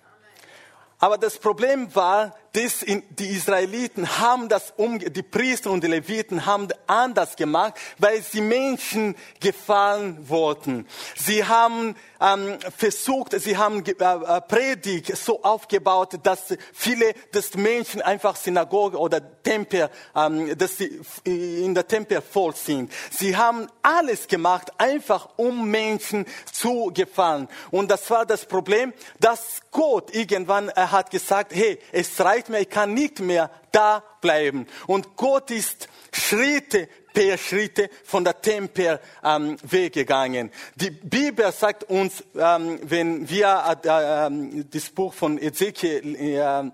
Aber 0.98 1.16
das 1.16 1.38
Problem 1.38 1.94
war, 1.94 2.34
die 2.55 3.31
Israeliten 3.31 4.19
haben 4.21 4.49
das 4.49 4.73
um, 4.77 5.01
die 5.01 5.23
Priester 5.23 5.73
und 5.73 5.83
die 5.83 5.88
Leviten 5.88 6.47
haben 6.47 6.69
anders 6.87 7.35
gemacht, 7.35 7.75
weil 7.99 8.23
sie 8.23 8.40
Menschen 8.40 9.17
gefallen 9.40 10.29
wollten. 10.29 10.87
Sie 11.17 11.45
haben 11.45 11.97
ähm, 12.21 12.59
versucht, 12.77 13.38
sie 13.40 13.57
haben 13.57 13.85
äh, 13.85 13.90
äh, 13.90 14.40
Predigt 14.43 15.17
so 15.17 15.43
aufgebaut, 15.43 16.21
dass 16.23 16.55
viele 16.73 17.12
des 17.35 17.55
Menschen 17.55 18.01
einfach 18.03 18.37
Synagoge 18.37 18.99
oder 18.99 19.21
Tempel, 19.43 19.90
ähm, 20.14 20.57
dass 20.57 20.79
sie 20.79 21.01
in 21.25 21.75
der 21.75 21.88
Tempel 21.88 22.23
voll 22.23 22.55
sind. 22.55 22.93
Sie 23.11 23.37
haben 23.37 23.67
alles 23.83 24.29
gemacht, 24.29 24.73
einfach 24.79 25.29
um 25.37 25.69
Menschen 25.69 26.25
zu 26.51 26.93
gefallen. 26.95 27.49
Und 27.73 27.90
das 27.90 28.09
war 28.11 28.25
das 28.25 28.47
Problem, 28.47 28.93
dass 29.19 29.61
Gott 29.71 30.14
irgendwann 30.14 30.69
er 30.69 30.93
hat 30.93 31.11
gesagt, 31.11 31.53
hey, 31.53 31.79
es 31.93 32.21
reicht 32.21 32.43
mir, 32.48 32.61
ich 32.61 32.70
kann 32.70 32.94
nicht 32.94 33.20
mehr 33.20 33.50
da 33.72 34.02
bleiben. 34.20 34.66
Und 34.87 35.16
Gott 35.16 35.50
ist 35.50 35.88
Schritte 36.12 36.88
per 37.12 37.38
Schritte 37.38 37.88
von 38.04 38.24
der 38.24 38.40
Tempel 38.40 39.00
ähm, 39.22 39.57
weggegangen. 39.62 40.50
Die 40.74 40.90
Bibel 40.90 41.50
sagt 41.52 41.85
uns, 41.85 42.24
ähm, 42.37 42.80
wenn 42.83 43.28
wir 43.28 43.78
äh, 43.85 44.26
äh, 44.26 44.64
das 44.70 44.90
Buch 44.90 45.14
von 45.14 45.38
Ezekiel 45.38 46.16
äh, 46.16 46.70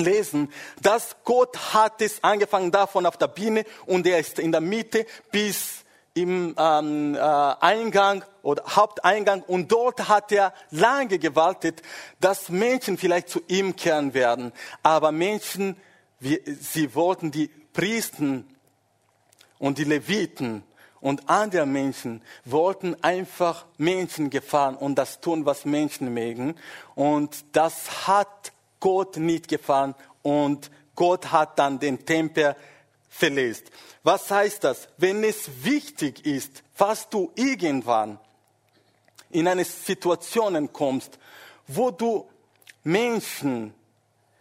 lesen, 0.00 0.52
dass 0.80 1.16
Gott 1.24 1.74
hat 1.74 2.00
es 2.02 2.22
angefangen 2.22 2.70
davon 2.70 3.06
auf 3.06 3.16
der 3.16 3.28
Biene 3.28 3.64
und 3.86 4.06
er 4.06 4.18
ist 4.18 4.38
in 4.38 4.52
der 4.52 4.60
Mitte 4.60 5.06
bis 5.30 5.81
im 6.14 6.54
ähm, 6.58 7.14
äh, 7.14 7.18
Eingang 7.18 8.24
oder 8.42 8.64
Haupteingang 8.76 9.42
und 9.42 9.72
dort 9.72 10.08
hat 10.08 10.30
er 10.32 10.52
lange 10.70 11.18
gewartet, 11.18 11.82
dass 12.20 12.48
Menschen 12.48 12.98
vielleicht 12.98 13.28
zu 13.28 13.40
ihm 13.48 13.76
kehren 13.76 14.12
werden. 14.12 14.52
Aber 14.82 15.12
Menschen, 15.12 15.76
wie, 16.20 16.40
sie 16.44 16.94
wollten 16.94 17.30
die 17.30 17.48
Priester 17.72 18.42
und 19.58 19.78
die 19.78 19.84
Leviten 19.84 20.62
und 21.00 21.28
andere 21.28 21.66
Menschen 21.66 22.22
wollten 22.44 22.96
einfach 23.02 23.64
Menschen 23.78 24.28
gefallen 24.30 24.76
und 24.76 24.96
das 24.96 25.20
tun, 25.20 25.46
was 25.46 25.64
Menschen 25.64 26.12
mögen. 26.12 26.54
Und 26.94 27.44
das 27.52 28.06
hat 28.06 28.52
Gott 28.80 29.16
nicht 29.16 29.48
gefallen 29.48 29.94
und 30.22 30.70
Gott 30.94 31.32
hat 31.32 31.58
dann 31.58 31.78
den 31.78 32.04
Tempel 32.04 32.54
verlässt. 33.12 33.70
Was 34.02 34.30
heißt 34.30 34.64
das? 34.64 34.88
Wenn 34.96 35.22
es 35.22 35.48
wichtig 35.62 36.26
ist, 36.26 36.62
was 36.76 37.08
du 37.08 37.30
irgendwann 37.36 38.18
in 39.30 39.46
eine 39.46 39.64
Situation 39.64 40.72
kommst, 40.72 41.18
wo 41.68 41.90
du 41.90 42.28
Menschen 42.82 43.72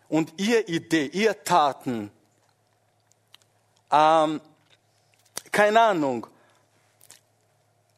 und 0.09 0.33
ihr 0.37 0.67
Idee, 0.67 1.05
ihr 1.07 1.43
Taten 1.43 2.11
ähm, 3.91 4.41
keine 5.51 5.81
Ahnung, 5.81 6.27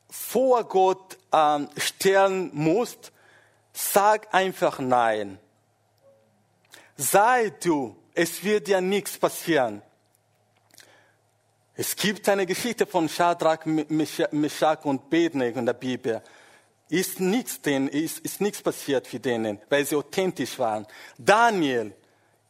vor 0.09 0.63
Gott 0.63 1.17
ähm, 1.31 1.69
stellen 1.77 2.49
musst, 2.53 3.11
sag 3.73 4.33
einfach 4.33 4.79
nein. 4.79 5.39
Sei 6.97 7.51
du, 7.63 7.95
es 8.13 8.43
wird 8.43 8.67
dir 8.67 8.81
nichts 8.81 9.17
passieren. 9.17 9.81
Es 11.75 11.95
gibt 11.95 12.29
eine 12.29 12.45
Geschichte 12.45 12.85
von 12.85 13.09
Shadrach, 13.09 13.65
Meshach 13.65 14.85
und 14.85 15.09
Bednek 15.09 15.55
in 15.55 15.65
der 15.65 15.73
Bibel. 15.73 16.21
Ist 16.89 17.19
nichts, 17.19 17.61
denn, 17.61 17.87
ist, 17.87 18.19
ist 18.19 18.41
nichts 18.41 18.61
passiert 18.61 19.07
für 19.07 19.19
denen, 19.19 19.59
weil 19.69 19.83
sie 19.83 19.95
authentisch 19.95 20.59
waren. 20.59 20.85
Daniel 21.17 21.95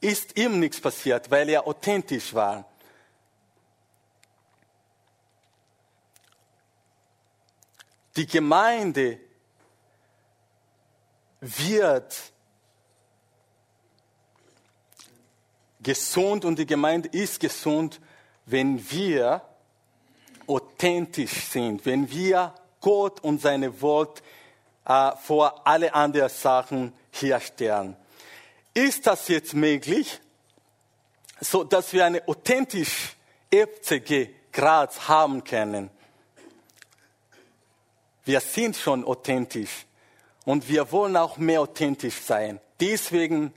ist 0.01 0.37
ihm 0.37 0.59
nichts 0.59 0.81
passiert, 0.81 1.31
weil 1.31 1.47
er 1.47 1.65
authentisch 1.65 2.33
war. 2.33 2.65
Die 8.17 8.27
Gemeinde 8.27 9.19
wird 11.39 12.33
gesund 15.81 16.43
und 16.43 16.59
die 16.59 16.65
Gemeinde 16.65 17.07
ist 17.09 17.39
gesund, 17.39 18.01
wenn 18.45 18.89
wir 18.91 19.41
authentisch 20.47 21.31
sind, 21.31 21.85
wenn 21.85 22.09
wir 22.09 22.53
Gott 22.81 23.21
und 23.21 23.41
seine 23.41 23.81
Wort 23.81 24.21
äh, 24.85 25.11
vor 25.15 25.65
alle 25.65 25.93
anderen 25.93 26.29
Sachen 26.29 26.93
herstellen. 27.11 27.95
Ist 28.73 29.07
das 29.07 29.27
jetzt 29.27 29.53
möglich, 29.53 30.19
so 31.39 31.63
dass 31.63 31.93
wir 31.93 32.05
eine 32.05 32.27
authentische 32.27 33.11
FCG 33.49 34.29
Graz 34.51 35.07
haben 35.07 35.43
können? 35.43 35.89
Wir 38.25 38.39
sind 38.39 38.75
schon 38.75 39.05
authentisch 39.05 39.85
und 40.45 40.67
wir 40.67 40.91
wollen 40.91 41.15
auch 41.17 41.37
mehr 41.37 41.61
authentisch 41.61 42.19
sein. 42.21 42.59
Deswegen 42.79 43.53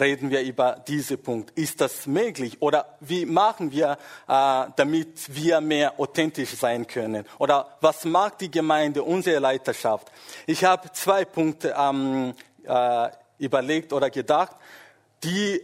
reden 0.00 0.30
wir 0.30 0.42
über 0.42 0.82
diesen 0.86 1.22
Punkt. 1.22 1.50
Ist 1.58 1.80
das 1.80 2.06
möglich? 2.06 2.60
Oder 2.60 2.96
wie 3.00 3.26
machen 3.26 3.72
wir, 3.72 3.98
äh, 4.28 4.64
damit 4.76 5.34
wir 5.34 5.60
mehr 5.60 5.98
authentisch 5.98 6.50
sein 6.50 6.86
können? 6.86 7.24
Oder 7.38 7.76
was 7.80 8.04
macht 8.04 8.40
die 8.40 8.50
Gemeinde, 8.50 9.02
unsere 9.02 9.38
Leiterschaft? 9.38 10.10
Ich 10.46 10.64
habe 10.64 10.90
zwei 10.92 11.24
Punkte 11.24 11.74
ähm, 11.78 12.34
äh, 12.64 13.08
überlegt 13.38 13.92
oder 13.92 14.10
gedacht, 14.10 14.56
die, 15.24 15.60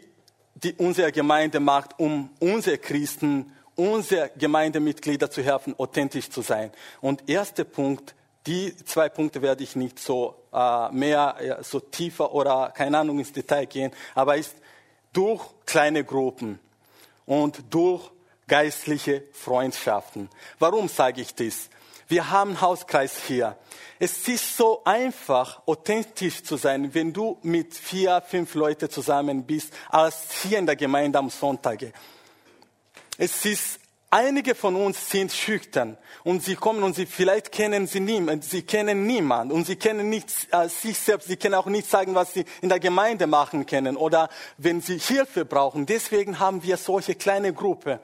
die 0.54 0.74
unsere 0.74 1.12
Gemeinde 1.12 1.60
macht, 1.60 1.98
um 1.98 2.30
unsere 2.40 2.78
Christen, 2.78 3.52
unsere 3.74 4.30
Gemeindemitglieder 4.36 5.30
zu 5.30 5.42
helfen, 5.42 5.74
authentisch 5.78 6.30
zu 6.30 6.42
sein. 6.42 6.72
Und 7.00 7.28
erster 7.28 7.64
Punkt, 7.64 8.14
die 8.46 8.74
zwei 8.84 9.08
Punkte 9.08 9.42
werde 9.42 9.62
ich 9.62 9.76
nicht 9.76 9.98
so 9.98 10.34
mehr 10.92 11.36
ja, 11.44 11.62
so 11.62 11.80
tiefer 11.80 12.32
oder 12.32 12.72
keine 12.74 12.98
Ahnung 12.98 13.18
ins 13.18 13.32
Detail 13.32 13.66
gehen, 13.66 13.92
aber 14.14 14.36
ist 14.36 14.56
durch 15.12 15.44
kleine 15.66 16.04
Gruppen 16.04 16.58
und 17.26 17.62
durch 17.70 18.10
geistliche 18.46 19.24
Freundschaften. 19.32 20.28
Warum 20.58 20.88
sage 20.88 21.20
ich 21.20 21.34
das? 21.34 21.68
Wir 22.08 22.30
haben 22.30 22.60
Hauskreis 22.60 23.22
hier. 23.26 23.56
Es 23.98 24.26
ist 24.28 24.56
so 24.56 24.82
einfach, 24.84 25.60
authentisch 25.66 26.42
zu 26.42 26.56
sein, 26.56 26.94
wenn 26.94 27.12
du 27.12 27.38
mit 27.42 27.74
vier, 27.74 28.22
fünf 28.26 28.54
Leuten 28.54 28.88
zusammen 28.88 29.44
bist, 29.44 29.74
als 29.90 30.42
hier 30.42 30.58
in 30.58 30.66
der 30.66 30.76
Gemeinde 30.76 31.18
am 31.18 31.28
Sonntag. 31.28 31.92
Es 33.18 33.44
ist 33.44 33.77
Einige 34.10 34.54
von 34.54 34.74
uns 34.74 35.10
sind 35.10 35.32
schüchtern 35.32 35.98
und 36.24 36.42
sie 36.42 36.56
kommen 36.56 36.82
und 36.82 36.96
sie 36.96 37.04
vielleicht 37.04 37.52
kennen 37.52 37.86
sie 37.86 38.00
niemand, 38.00 38.42
sie 38.42 38.62
kennen 38.62 39.06
niemand 39.06 39.52
und 39.52 39.66
sie 39.66 39.76
kennen 39.76 40.08
nicht 40.08 40.30
äh, 40.50 40.66
sich 40.70 40.98
selbst, 40.98 41.28
sie 41.28 41.36
können 41.36 41.54
auch 41.54 41.66
nicht 41.66 41.90
sagen, 41.90 42.14
was 42.14 42.32
sie 42.32 42.46
in 42.62 42.70
der 42.70 42.80
Gemeinde 42.80 43.26
machen 43.26 43.66
können 43.66 43.98
oder 43.98 44.30
wenn 44.56 44.80
sie 44.80 44.98
Hilfe 44.98 45.44
brauchen. 45.44 45.84
Deswegen 45.84 46.38
haben 46.38 46.62
wir 46.62 46.78
solche 46.78 47.16
kleine 47.16 47.52
Gruppe. 47.52 48.00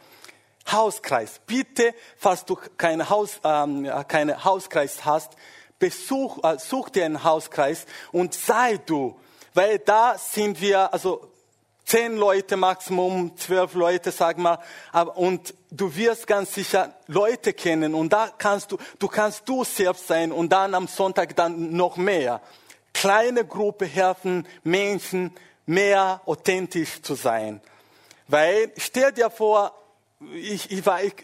Hauskreis. 0.70 1.40
Bitte, 1.46 1.94
falls 2.18 2.44
du 2.44 2.58
keine, 2.76 3.08
Haus, 3.08 3.40
ähm, 3.42 3.90
keine 4.06 4.44
Hauskreis 4.44 5.06
hast, 5.06 5.32
besuch, 5.78 6.44
äh, 6.44 6.58
such 6.58 6.90
dir 6.90 7.06
einen 7.06 7.24
Hauskreis 7.24 7.86
und 8.12 8.34
sei 8.34 8.76
du, 8.76 9.18
weil 9.54 9.78
da 9.78 10.18
sind 10.18 10.60
wir, 10.60 10.92
also 10.92 11.33
zehn 11.94 12.16
Leute 12.16 12.56
Maximum, 12.56 13.36
zwölf 13.36 13.74
Leute, 13.74 14.10
sag 14.10 14.36
mal, 14.36 14.58
und 15.14 15.54
du 15.70 15.94
wirst 15.94 16.26
ganz 16.26 16.52
sicher 16.52 16.92
Leute 17.06 17.52
kennen 17.52 17.94
und 17.94 18.12
da 18.12 18.30
kannst 18.36 18.72
du, 18.72 18.78
du 18.98 19.06
kannst 19.06 19.48
du 19.48 19.62
selbst 19.62 20.08
sein 20.08 20.32
und 20.32 20.52
dann 20.52 20.74
am 20.74 20.88
Sonntag 20.88 21.36
dann 21.36 21.76
noch 21.76 21.96
mehr. 21.96 22.40
Kleine 22.92 23.44
Gruppe 23.44 23.86
helfen 23.86 24.44
Menschen 24.64 25.36
mehr 25.66 26.20
authentisch 26.26 27.00
zu 27.00 27.14
sein. 27.14 27.60
Weil, 28.26 28.72
stell 28.76 29.12
dir 29.12 29.30
vor, 29.30 29.72
ich, 30.32 30.70
ich 30.70 30.86
war, 30.86 31.02
ich, 31.02 31.14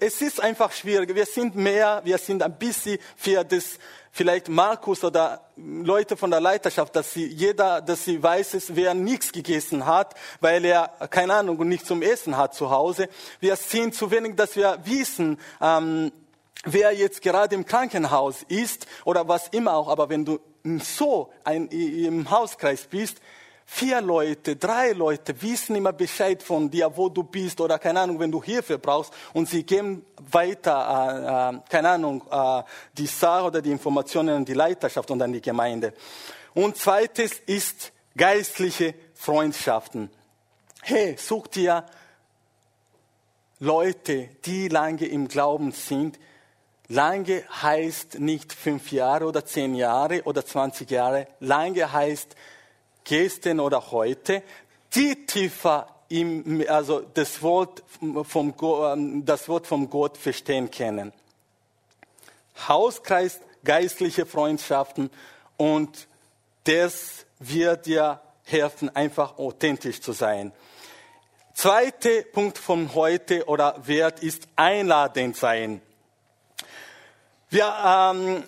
es 0.00 0.20
ist 0.20 0.40
einfach 0.40 0.72
schwierig. 0.72 1.14
Wir 1.14 1.26
sind 1.26 1.54
mehr, 1.54 2.00
wir 2.04 2.18
sind 2.18 2.42
ein 2.42 2.58
bisschen 2.58 2.98
für 3.16 3.44
das, 3.44 3.78
vielleicht 4.10 4.48
Markus 4.48 5.02
oder 5.04 5.40
Leute 5.56 6.16
von 6.16 6.30
der 6.30 6.40
Leiterschaft, 6.40 6.94
dass 6.96 7.12
sie, 7.12 7.26
jeder, 7.26 7.80
dass 7.80 8.04
sie 8.04 8.22
weiß, 8.22 8.54
es, 8.54 8.76
wer 8.76 8.94
nichts 8.94 9.32
gegessen 9.32 9.86
hat, 9.86 10.14
weil 10.40 10.64
er, 10.64 10.88
keine 11.10 11.34
Ahnung, 11.34 11.58
und 11.58 11.68
nicht 11.68 11.86
zum 11.86 12.02
Essen 12.02 12.36
hat 12.36 12.54
zu 12.54 12.70
Hause. 12.70 13.08
Wir 13.40 13.56
sind 13.56 13.94
zu 13.94 14.10
wenig, 14.10 14.36
dass 14.36 14.56
wir 14.56 14.78
wissen, 14.84 15.38
ähm, 15.60 16.12
wer 16.64 16.92
jetzt 16.92 17.22
gerade 17.22 17.54
im 17.54 17.64
Krankenhaus 17.64 18.42
ist 18.48 18.86
oder 19.04 19.26
was 19.28 19.48
immer 19.48 19.74
auch. 19.74 19.88
Aber 19.88 20.08
wenn 20.08 20.24
du 20.24 20.40
so 20.80 21.32
ein, 21.44 21.68
im 21.68 22.30
Hauskreis 22.30 22.86
bist, 22.88 23.18
Vier 23.74 24.02
Leute, 24.02 24.56
drei 24.56 24.92
Leute 24.92 25.40
wissen 25.40 25.74
immer 25.76 25.94
Bescheid 25.94 26.42
von 26.42 26.70
dir, 26.70 26.94
wo 26.94 27.08
du 27.08 27.22
bist 27.22 27.58
oder 27.58 27.78
keine 27.78 28.00
Ahnung, 28.00 28.20
wenn 28.20 28.30
du 28.30 28.42
Hilfe 28.42 28.78
brauchst 28.78 29.14
und 29.32 29.48
sie 29.48 29.62
geben 29.62 30.04
weiter, 30.30 31.54
äh, 31.54 31.56
äh, 31.56 31.60
keine 31.70 31.88
Ahnung, 31.88 32.22
äh, 32.30 32.62
die 32.92 33.06
Sache 33.06 33.46
oder 33.46 33.62
die 33.62 33.70
Informationen 33.70 34.36
an 34.36 34.44
die 34.44 34.52
Leiterschaft 34.52 35.10
und 35.10 35.22
an 35.22 35.32
die 35.32 35.40
Gemeinde. 35.40 35.94
Und 36.52 36.76
zweites 36.76 37.40
ist 37.46 37.92
geistliche 38.14 38.94
Freundschaften. 39.14 40.10
Hey, 40.82 41.16
such 41.18 41.46
dir 41.46 41.86
Leute, 43.58 44.28
die 44.44 44.68
lange 44.68 45.06
im 45.06 45.28
Glauben 45.28 45.72
sind. 45.72 46.18
Lange 46.88 47.42
heißt 47.62 48.18
nicht 48.18 48.52
fünf 48.52 48.92
Jahre 48.92 49.24
oder 49.24 49.46
zehn 49.46 49.74
Jahre 49.74 50.24
oder 50.24 50.44
zwanzig 50.44 50.90
Jahre. 50.90 51.26
Lange 51.40 51.90
heißt 51.90 52.36
gestern 53.04 53.60
oder 53.60 53.90
heute, 53.90 54.42
die 54.94 55.26
tiefer 55.26 55.88
im, 56.08 56.64
also 56.68 57.00
das 57.14 57.40
Wort 57.42 57.82
vom, 58.24 58.54
ähm, 58.60 59.24
das 59.24 59.48
Wort 59.48 59.66
vom 59.66 59.88
Gott 59.88 60.18
verstehen 60.18 60.70
können. 60.70 61.12
Hauskreis, 62.68 63.40
geistliche 63.64 64.26
Freundschaften 64.26 65.10
und 65.56 66.06
das 66.64 67.26
wird 67.38 67.86
dir 67.86 68.20
helfen, 68.44 68.94
einfach 68.94 69.38
authentisch 69.38 70.00
zu 70.00 70.12
sein. 70.12 70.52
Zweiter 71.54 72.22
Punkt 72.32 72.58
von 72.58 72.94
heute 72.94 73.46
oder 73.46 73.86
Wert 73.86 74.22
ist 74.22 74.48
einladend 74.56 75.36
sein. 75.36 75.82
Wir 77.50 77.74
ähm, 77.84 78.44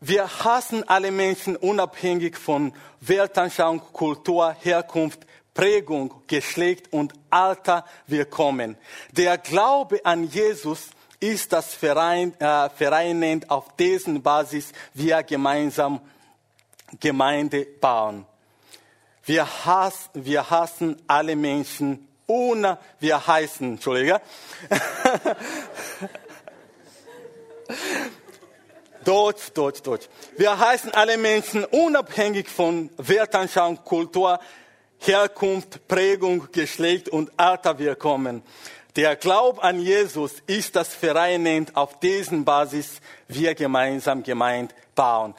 wir 0.00 0.44
hassen 0.44 0.88
alle 0.88 1.10
Menschen 1.10 1.56
unabhängig 1.56 2.36
von 2.36 2.72
Weltanschauung, 3.00 3.80
Kultur, 3.92 4.54
Herkunft, 4.60 5.26
Prägung, 5.54 6.22
Geschlecht 6.28 6.92
und 6.92 7.12
Alter 7.30 7.84
willkommen. 8.06 8.76
Der 9.10 9.38
Glaube 9.38 10.04
an 10.04 10.24
Jesus 10.24 10.90
ist 11.18 11.52
das 11.52 11.74
Verein, 11.74 12.32
äh, 12.40 12.70
vereinend, 12.70 13.50
auf 13.50 13.74
dessen 13.76 14.22
Basis 14.22 14.72
wir 14.94 15.24
gemeinsam 15.24 16.00
Gemeinde 17.00 17.66
bauen. 17.80 18.24
Wir 19.24 19.46
hassen, 19.64 20.10
wir 20.14 20.48
hassen 20.48 21.02
alle 21.08 21.34
Menschen 21.34 22.06
ohne, 22.28 22.78
wir 23.00 23.26
heißen, 23.26 23.72
Entschuldige. 23.72 24.20
Deutsch, 29.08 29.52
Deutsch, 29.54 29.80
Deutsch. 29.80 30.06
Wir 30.36 30.58
heißen 30.58 30.92
alle 30.92 31.16
Menschen 31.16 31.64
unabhängig 31.64 32.46
von 32.46 32.90
Weltanschauung, 32.98 33.82
Kultur, 33.82 34.38
Herkunft, 34.98 35.88
Prägung, 35.88 36.48
Geschlecht 36.52 37.08
und 37.08 37.30
Alter 37.38 37.78
willkommen. 37.78 38.42
Der 38.96 39.16
Glaube 39.16 39.62
an 39.62 39.80
Jesus 39.80 40.42
ist 40.46 40.76
das 40.76 40.94
vereinend, 40.94 41.74
auf 41.74 41.98
diesen 42.00 42.44
Basis 42.44 43.00
wir 43.28 43.54
gemeinsam 43.54 44.22
gemeint 44.22 44.74
bauen. 44.94 45.34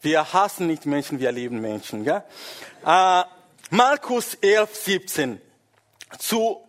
Wir 0.00 0.32
hassen 0.32 0.68
nicht 0.68 0.86
Menschen, 0.86 1.18
wir 1.18 1.32
lieben 1.32 1.60
Menschen. 1.60 2.04
Gell? 2.04 2.22
Äh, 2.86 3.22
Markus 3.70 4.34
11, 4.34 4.76
17. 4.76 5.40
Zu 6.20 6.67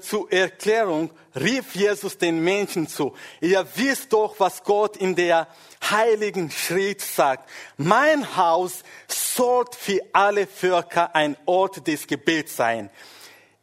zur 0.00 0.30
Erklärung 0.30 1.10
rief 1.34 1.74
Jesus 1.74 2.16
den 2.16 2.44
Menschen 2.44 2.86
zu. 2.86 3.14
Ihr 3.40 3.66
wisst 3.74 4.12
doch, 4.12 4.38
was 4.38 4.62
Gott 4.62 4.96
in 4.96 5.16
der 5.16 5.48
heiligen 5.90 6.50
Schrift 6.50 7.00
sagt. 7.00 7.48
Mein 7.76 8.36
Haus 8.36 8.84
soll 9.08 9.64
für 9.76 10.00
alle 10.12 10.46
Völker 10.46 11.14
ein 11.14 11.36
Ort 11.44 11.86
des 11.86 12.06
Gebets 12.06 12.56
sein. 12.56 12.88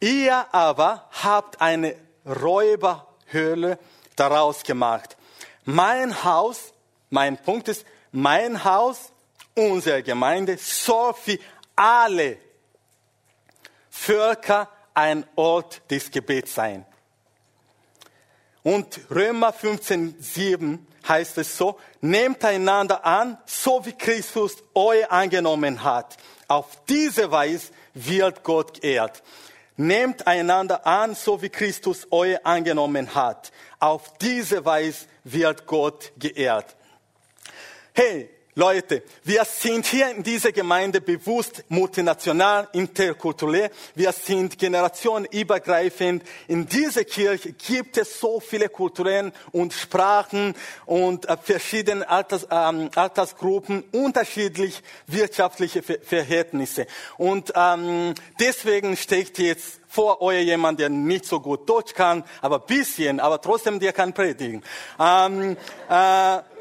Ihr 0.00 0.46
aber 0.52 1.08
habt 1.22 1.60
eine 1.60 1.96
Räuberhöhle 2.26 3.78
daraus 4.16 4.62
gemacht. 4.62 5.16
Mein 5.64 6.24
Haus, 6.24 6.74
mein 7.08 7.38
Punkt 7.38 7.68
ist, 7.68 7.86
mein 8.12 8.64
Haus, 8.64 9.12
unsere 9.54 10.02
Gemeinde 10.02 10.58
soll 10.58 11.14
für 11.14 11.38
alle 11.74 12.36
Völker 13.88 14.68
ein 14.94 15.26
Ort 15.36 15.82
des 15.90 16.10
Gebets 16.10 16.54
sein. 16.54 16.86
Und 18.62 18.98
Römer 19.10 19.52
15, 19.52 20.16
7 20.18 20.86
heißt 21.06 21.36
es 21.38 21.58
so, 21.58 21.78
nehmt 22.00 22.44
einander 22.44 23.04
an, 23.04 23.36
so 23.44 23.84
wie 23.84 23.92
Christus 23.92 24.56
euch 24.74 25.10
angenommen 25.10 25.84
hat. 25.84 26.16
Auf 26.48 26.82
diese 26.88 27.30
Weise 27.30 27.72
wird 27.92 28.42
Gott 28.42 28.80
geehrt. 28.80 29.22
Nehmt 29.76 30.26
einander 30.26 30.86
an, 30.86 31.14
so 31.14 31.42
wie 31.42 31.50
Christus 31.50 32.06
euch 32.10 32.44
angenommen 32.46 33.14
hat. 33.14 33.52
Auf 33.80 34.16
diese 34.18 34.64
Weise 34.64 35.06
wird 35.24 35.66
Gott 35.66 36.12
geehrt. 36.16 36.76
Hey, 37.92 38.30
Leute, 38.56 39.02
wir 39.24 39.44
sind 39.44 39.84
hier 39.84 40.10
in 40.10 40.22
dieser 40.22 40.52
Gemeinde 40.52 41.00
bewusst 41.00 41.64
multinational, 41.70 42.68
interkulturell. 42.72 43.68
Wir 43.96 44.12
sind 44.12 44.56
generationenübergreifend. 44.56 46.22
In 46.46 46.64
dieser 46.64 47.02
Kirche 47.02 47.52
gibt 47.52 47.98
es 47.98 48.20
so 48.20 48.38
viele 48.38 48.68
Kulturen 48.68 49.32
und 49.50 49.72
Sprachen 49.72 50.54
und 50.86 51.28
äh, 51.28 51.36
verschiedene 51.36 52.08
Alters, 52.08 52.46
ähm, 52.48 52.90
Altersgruppen, 52.94 53.82
unterschiedlich 53.90 54.84
wirtschaftliche 55.08 55.82
Verhältnisse. 55.82 56.86
Und 57.16 57.52
ähm, 57.56 58.14
deswegen 58.38 58.96
steht 58.96 59.36
jetzt 59.40 59.80
vor 59.88 60.22
euch 60.22 60.44
jemand, 60.44 60.78
der 60.78 60.90
nicht 60.90 61.24
so 61.24 61.40
gut 61.40 61.68
Deutsch 61.68 61.92
kann, 61.92 62.22
aber 62.40 62.60
bisschen, 62.60 63.18
aber 63.18 63.40
trotzdem 63.40 63.80
der 63.80 63.92
kann 63.92 64.12
predigen. 64.12 64.62
Ähm, 65.00 65.56
äh, 65.88 66.53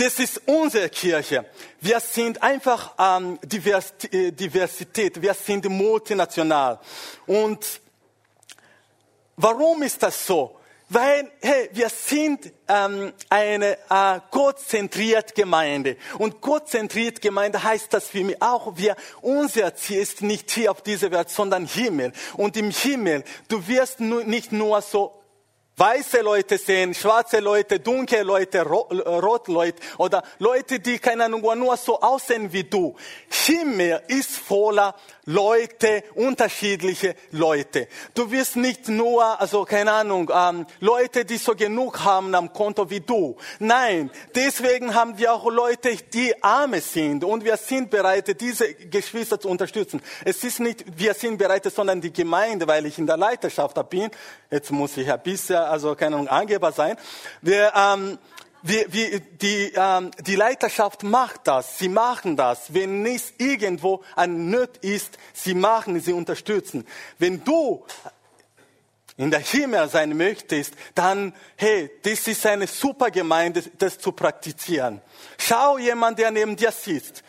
das 0.00 0.18
ist 0.18 0.40
unsere 0.46 0.88
Kirche. 0.88 1.44
Wir 1.78 2.00
sind 2.00 2.42
einfach 2.42 2.94
ähm, 2.98 3.38
äh, 3.42 4.32
Diversität, 4.32 5.20
wir 5.20 5.34
sind 5.34 5.68
multinational. 5.68 6.80
Und 7.26 7.82
warum 9.36 9.82
ist 9.82 10.02
das 10.02 10.26
so? 10.26 10.56
Weil, 10.88 11.30
hey, 11.42 11.68
wir 11.72 11.90
sind 11.90 12.50
ähm, 12.66 13.12
eine 13.28 13.76
äh, 13.90 14.20
gottzentrierte 14.30 15.34
Gemeinde. 15.34 15.98
Und 16.18 16.40
gottzentriert 16.40 17.20
Gemeinde 17.20 17.62
heißt 17.62 17.92
das 17.92 18.08
für 18.08 18.24
mich 18.24 18.40
auch, 18.40 18.78
wir, 18.78 18.96
unser 19.20 19.74
Ziel 19.74 20.00
ist 20.00 20.22
nicht 20.22 20.50
hier 20.50 20.70
auf 20.70 20.80
dieser 20.80 21.10
Welt, 21.10 21.28
sondern 21.28 21.66
Himmel. 21.66 22.12
Und 22.38 22.56
im 22.56 22.70
Himmel, 22.70 23.22
du 23.48 23.68
wirst 23.68 24.00
nu, 24.00 24.22
nicht 24.22 24.50
nur 24.50 24.80
so 24.80 25.19
weiße 25.76 26.20
Leute 26.20 26.58
sehen, 26.58 26.94
schwarze 26.94 27.40
Leute, 27.40 27.80
dunkle 27.80 28.22
Leute, 28.22 28.62
rote 28.62 29.50
Leute 29.50 29.82
oder 29.96 30.22
Leute, 30.38 30.78
die 30.78 30.98
keine 30.98 31.24
Ahnung, 31.24 31.42
nur 31.58 31.76
so 31.76 32.00
aussehen 32.00 32.52
wie 32.52 32.64
du. 32.64 32.94
Himmel 33.28 34.02
ist 34.08 34.36
voller 34.36 34.94
Leute, 35.24 36.04
unterschiedliche 36.14 37.14
Leute. 37.30 37.88
Du 38.14 38.30
wirst 38.30 38.56
nicht 38.56 38.88
nur, 38.88 39.40
also 39.40 39.64
keine 39.64 39.92
Ahnung, 39.92 40.30
ähm, 40.34 40.66
Leute, 40.80 41.24
die 41.24 41.36
so 41.36 41.54
genug 41.54 42.00
haben 42.04 42.34
am 42.34 42.52
Konto 42.52 42.90
wie 42.90 43.00
du. 43.00 43.36
Nein, 43.58 44.10
deswegen 44.34 44.94
haben 44.94 45.16
wir 45.18 45.32
auch 45.32 45.48
Leute, 45.50 45.96
die 46.12 46.42
arme 46.42 46.80
sind 46.80 47.24
und 47.24 47.44
wir 47.44 47.56
sind 47.56 47.90
bereit, 47.90 48.40
diese 48.40 48.74
Geschwister 48.74 49.40
zu 49.40 49.48
unterstützen. 49.48 50.02
Es 50.24 50.42
ist 50.44 50.60
nicht, 50.60 50.84
wir 50.96 51.14
sind 51.14 51.38
bereit, 51.38 51.64
sondern 51.64 52.00
die 52.00 52.12
Gemeinde, 52.12 52.66
weil 52.66 52.86
ich 52.86 52.98
in 52.98 53.06
der 53.06 53.16
Leiterschaft 53.16 53.78
bin. 53.88 54.10
Jetzt 54.50 54.72
muss 54.72 54.96
ich 54.96 55.10
ein 55.10 55.22
bisschen, 55.22 55.56
also 55.70 55.94
keine 55.94 56.16
Ahnung, 56.16 56.28
Angeber 56.28 56.72
sein. 56.72 56.96
Wir, 57.40 57.72
ähm, 57.74 58.18
wie, 58.62 58.84
wie, 58.88 59.20
die, 59.40 59.72
ähm, 59.74 60.10
die 60.20 60.36
Leiterschaft 60.36 61.02
macht 61.02 61.46
das, 61.46 61.78
sie 61.78 61.88
machen 61.88 62.36
das. 62.36 62.74
Wenn 62.74 63.06
es 63.06 63.32
irgendwo 63.38 64.02
ein 64.16 64.50
Nöt 64.50 64.76
ist, 64.78 65.16
sie 65.32 65.54
machen, 65.54 65.98
sie 66.00 66.12
unterstützen. 66.12 66.86
Wenn 67.18 67.42
du 67.42 67.86
in 69.16 69.30
der 69.30 69.40
Himmel 69.40 69.88
sein 69.88 70.16
möchtest, 70.16 70.74
dann, 70.94 71.34
hey, 71.56 71.90
das 72.02 72.26
ist 72.26 72.44
eine 72.46 72.66
super 72.66 73.10
Gemeinde, 73.10 73.62
das 73.78 73.98
zu 73.98 74.12
praktizieren. 74.12 75.00
Schau 75.38 75.78
jemand, 75.78 76.18
der 76.18 76.30
neben 76.30 76.56
dir 76.56 76.72
sitzt. 76.72 77.22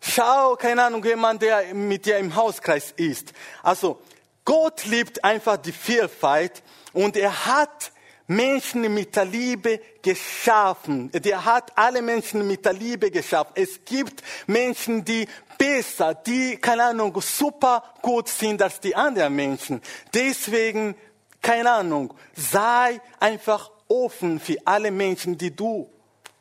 Schau, 0.00 0.56
keine 0.56 0.84
Ahnung, 0.84 1.02
jemand, 1.04 1.42
der 1.42 1.74
mit 1.74 2.04
dir 2.04 2.18
im 2.18 2.34
Hauskreis 2.34 2.92
ist. 2.96 3.32
Also, 3.62 4.00
Gott 4.44 4.84
liebt 4.84 5.24
einfach 5.24 5.56
die 5.56 5.72
Vielfalt 5.72 6.62
und 6.94 7.16
er 7.16 7.46
hat 7.46 7.92
Menschen 8.26 8.92
mit 8.94 9.14
der 9.16 9.26
Liebe 9.26 9.80
geschaffen. 10.00 11.10
Der 11.12 11.44
hat 11.44 11.76
alle 11.76 12.00
Menschen 12.00 12.46
mit 12.46 12.64
der 12.64 12.72
Liebe 12.72 13.10
geschaffen. 13.10 13.52
Es 13.54 13.84
gibt 13.84 14.22
Menschen, 14.46 15.04
die 15.04 15.28
besser, 15.58 16.14
die, 16.14 16.56
keine 16.56 16.84
Ahnung, 16.84 17.20
super 17.20 17.82
gut 18.00 18.28
sind 18.28 18.62
als 18.62 18.80
die 18.80 18.96
anderen 18.96 19.36
Menschen. 19.36 19.82
Deswegen, 20.14 20.94
keine 21.42 21.70
Ahnung, 21.70 22.14
sei 22.34 23.00
einfach 23.20 23.70
offen 23.88 24.40
für 24.40 24.56
alle 24.64 24.90
Menschen, 24.90 25.36
die 25.36 25.54
du 25.54 25.90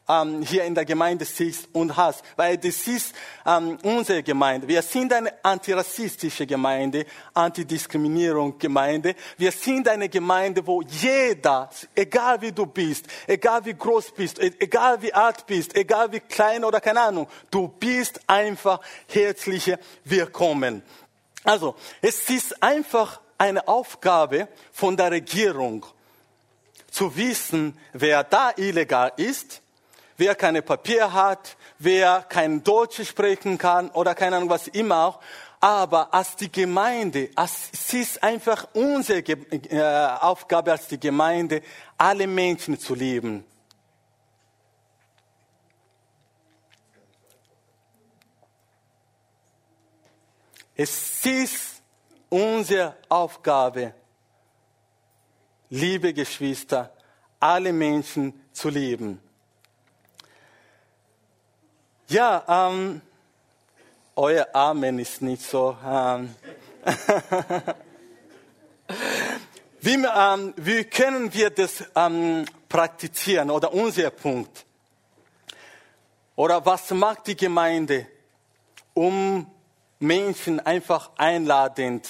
ähm, 0.07 0.41
hier 0.41 0.63
in 0.65 0.75
der 0.75 0.85
Gemeinde 0.85 1.25
siehst 1.25 1.69
und 1.73 1.95
hast, 1.95 2.23
weil 2.35 2.57
das 2.57 2.87
ist 2.87 3.13
ähm, 3.45 3.77
unsere 3.83 4.23
Gemeinde. 4.23 4.67
Wir 4.67 4.81
sind 4.81 5.13
eine 5.13 5.33
antirassistische 5.43 6.45
Gemeinde, 6.45 7.05
Antidiskriminierung 7.33 8.57
Gemeinde. 8.57 9.15
Wir 9.37 9.51
sind 9.51 9.87
eine 9.87 10.09
Gemeinde, 10.09 10.65
wo 10.65 10.81
jeder, 10.81 11.69
egal 11.95 12.41
wie 12.41 12.51
du 12.51 12.65
bist, 12.65 13.05
egal 13.27 13.63
wie 13.65 13.73
groß 13.73 14.11
bist, 14.11 14.39
e-, 14.39 14.53
egal 14.59 15.01
wie 15.01 15.13
alt 15.13 15.45
bist, 15.45 15.75
egal 15.75 16.11
wie 16.11 16.19
klein 16.19 16.63
oder 16.65 16.81
keine 16.81 17.01
Ahnung, 17.01 17.27
du 17.49 17.67
bist 17.67 18.19
einfach 18.27 18.81
herzlich 19.07 19.73
willkommen. 20.03 20.83
Also, 21.45 21.75
es 22.01 22.29
ist 22.29 22.61
einfach 22.61 23.21
eine 23.37 23.67
Aufgabe 23.67 24.47
von 24.71 24.95
der 24.95 25.11
Regierung, 25.11 25.85
zu 26.89 27.15
wissen, 27.15 27.75
wer 27.91 28.23
da 28.23 28.51
illegal 28.55 29.11
ist 29.17 29.62
wer 30.23 30.35
keine 30.35 30.61
Papier 30.61 31.11
hat, 31.11 31.57
wer 31.79 32.21
kein 32.21 32.63
Deutsch 32.63 33.05
sprechen 33.05 33.57
kann 33.57 33.89
oder 33.89 34.15
keine 34.15 34.37
Ahnung 34.37 34.49
was 34.49 34.69
immer 34.69 35.05
auch. 35.05 35.19
Aber 35.59 36.13
als 36.13 36.37
die 36.37 36.49
Gemeinde, 36.49 37.29
als, 37.35 37.69
es 37.73 37.93
ist 37.93 38.23
einfach 38.23 38.67
unsere 38.73 39.19
äh, 39.19 40.17
Aufgabe 40.21 40.71
als 40.71 40.87
die 40.87 40.99
Gemeinde, 40.99 41.61
alle 41.97 42.25
Menschen 42.25 42.79
zu 42.79 42.95
lieben. 42.95 43.43
Es 50.75 51.25
ist 51.25 51.81
unsere 52.29 52.95
Aufgabe, 53.09 53.93
liebe 55.69 56.13
Geschwister, 56.13 56.93
alle 57.41 57.73
Menschen 57.73 58.41
zu 58.53 58.69
lieben. 58.69 59.22
Ja, 62.13 62.43
ähm, 62.47 63.01
euer 64.15 64.47
Amen 64.53 64.99
ist 64.99 65.23
nicht 65.23 65.41
so. 65.41 65.75
Ähm, 65.83 66.35
wie, 69.81 69.95
ähm, 69.95 70.53
wie 70.57 70.83
können 70.83 71.33
wir 71.33 71.49
das 71.49 71.83
ähm, 71.95 72.45
praktizieren 72.69 73.49
oder 73.49 73.73
unser 73.73 74.11
Punkt? 74.11 74.63
Oder 76.35 76.63
was 76.63 76.91
macht 76.91 77.25
die 77.25 77.35
Gemeinde, 77.35 78.05
um 78.93 79.49
Menschen 79.97 80.59
einfach 80.59 81.09
einladend 81.17 82.07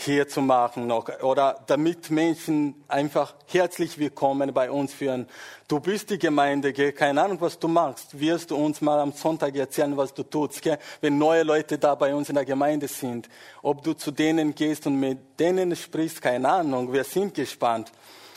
hier 0.00 0.28
zu 0.28 0.40
machen 0.40 0.92
oder 0.92 1.58
damit 1.66 2.08
Menschen 2.10 2.84
einfach 2.86 3.34
herzlich 3.46 3.98
willkommen 3.98 4.54
bei 4.54 4.70
uns 4.70 4.94
führen. 4.94 5.26
Du 5.66 5.80
bist 5.80 6.10
die 6.10 6.18
Gemeinde, 6.18 6.72
gell? 6.72 6.92
keine 6.92 7.20
Ahnung, 7.20 7.40
was 7.40 7.58
du 7.58 7.66
machst. 7.66 8.18
Wirst 8.18 8.52
du 8.52 8.56
uns 8.56 8.80
mal 8.80 9.00
am 9.00 9.10
Sonntag 9.10 9.56
erzählen, 9.56 9.96
was 9.96 10.14
du 10.14 10.22
tust, 10.22 10.62
gell? 10.62 10.78
wenn 11.00 11.18
neue 11.18 11.42
Leute 11.42 11.78
da 11.78 11.96
bei 11.96 12.14
uns 12.14 12.28
in 12.28 12.36
der 12.36 12.44
Gemeinde 12.44 12.86
sind. 12.86 13.28
Ob 13.60 13.82
du 13.82 13.92
zu 13.92 14.12
denen 14.12 14.54
gehst 14.54 14.86
und 14.86 15.00
mit 15.00 15.18
denen 15.40 15.74
sprichst, 15.74 16.22
keine 16.22 16.48
Ahnung. 16.48 16.92
Wir 16.92 17.02
sind 17.02 17.34
gespannt 17.34 17.90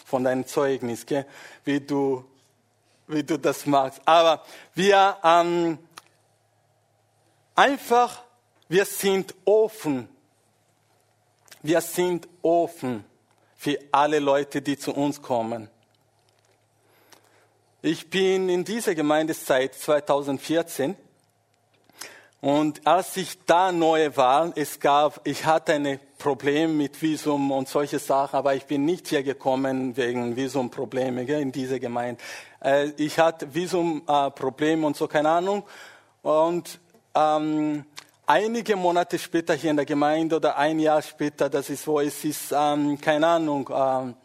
von 0.03 0.24
deinem 0.24 0.47
Zeugnis, 0.47 1.05
gell? 1.05 1.28
wie 1.64 1.80
du 1.80 2.26
wie 3.05 3.24
du 3.24 3.38
das 3.38 3.68
machst. 3.68 4.01
Aber 4.05 4.41
wir 4.74 5.18
ähm, 5.24 5.78
einfach, 7.53 8.24
wir 8.68 8.86
sind 8.86 9.36
offen 9.45 10.09
wir 11.62 11.82
sind 11.82 12.28
offen 12.41 13.03
für 13.55 13.78
alle 13.91 14.20
Leute, 14.20 14.62
die 14.62 14.78
zu 14.78 14.93
uns 14.93 15.22
kommen. 15.22 15.70
Ich 17.82 18.09
bin 18.09 18.49
in 18.49 18.64
dieser 18.64 18.95
Gemeinde 18.95 19.34
seit 19.34 19.76
2014 19.76 20.95
und 22.41 22.88
als 22.88 23.18
ich 23.18 23.38
da 23.45 23.72
neu 23.72 24.16
war, 24.16 24.51
es 24.55 24.80
gab, 24.80 25.22
ich 25.28 25.45
hatte 25.45 25.74
ein 25.74 25.99
Problem 26.18 26.76
mit 26.76 26.99
Visum 26.99 27.51
und 27.51 27.68
solche 27.68 27.99
Sachen, 27.99 28.36
aber 28.36 28.55
ich 28.55 28.66
bin 28.66 28.84
nicht 28.84 29.07
hier 29.07 29.22
gekommen 29.22 29.95
wegen 29.95 30.36
Visumprobleme 30.36 31.24
in 31.24 31.51
dieser 31.51 31.80
Gemeinde. 31.80 32.20
Äh, 32.64 32.89
ich 32.97 33.20
hatte 33.20 33.53
Visumprobleme 33.53 34.86
und 34.88 34.97
so, 34.97 35.07
keine 35.07 35.30
Ahnung. 35.30 35.64
Und 36.24 36.80
ähm, 37.14 37.86
einige 38.32 38.78
Monate 38.78 39.20
später 39.20 39.54
hier 39.56 39.72
in 39.72 39.76
der 39.76 39.86
Gemeinde 39.86 40.38
oder 40.38 40.58
ein 40.58 40.80
Jahr 40.80 41.02
später, 41.02 41.50
das 41.50 41.70
ist 41.70 41.86
wo 41.86 42.00
es 42.00 42.24
ist, 42.24 42.54
ähm, 42.56 43.00
keine 43.02 43.28
Ahnung, 43.28 43.70
ähm, 43.74 44.16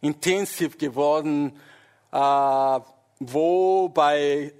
intensiv 0.00 0.76
geworden, 0.76 1.56
äh, 2.10 2.80
wo 3.20 3.88
bei 3.90 4.52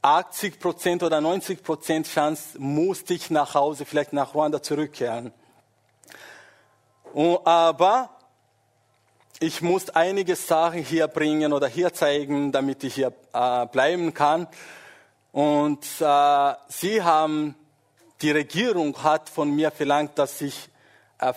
80 0.00 0.58
Prozent 0.58 1.02
oder 1.02 1.20
90 1.20 1.62
Prozent 1.62 2.06
Chance 2.06 2.58
musste 2.58 3.12
ich 3.12 3.28
nach 3.28 3.54
Hause, 3.54 3.84
vielleicht 3.84 4.14
nach 4.14 4.34
Ruanda 4.34 4.62
zurückkehren. 4.62 5.32
Und, 7.12 7.46
aber 7.46 8.08
ich 9.38 9.60
muss 9.60 9.90
einige 9.90 10.34
Sachen 10.34 10.82
hier 10.82 11.08
bringen 11.08 11.52
oder 11.52 11.66
hier 11.66 11.92
zeigen, 11.92 12.52
damit 12.52 12.84
ich 12.84 12.94
hier 12.94 13.12
äh, 13.34 13.66
bleiben 13.66 14.14
kann. 14.14 14.48
Und 15.32 15.84
äh, 16.00 16.54
sie 16.68 17.02
haben, 17.02 17.54
die 18.22 18.30
Regierung 18.30 19.02
hat 19.02 19.28
von 19.28 19.54
mir 19.54 19.70
verlangt, 19.70 20.18
dass 20.18 20.40
ich 20.40 20.68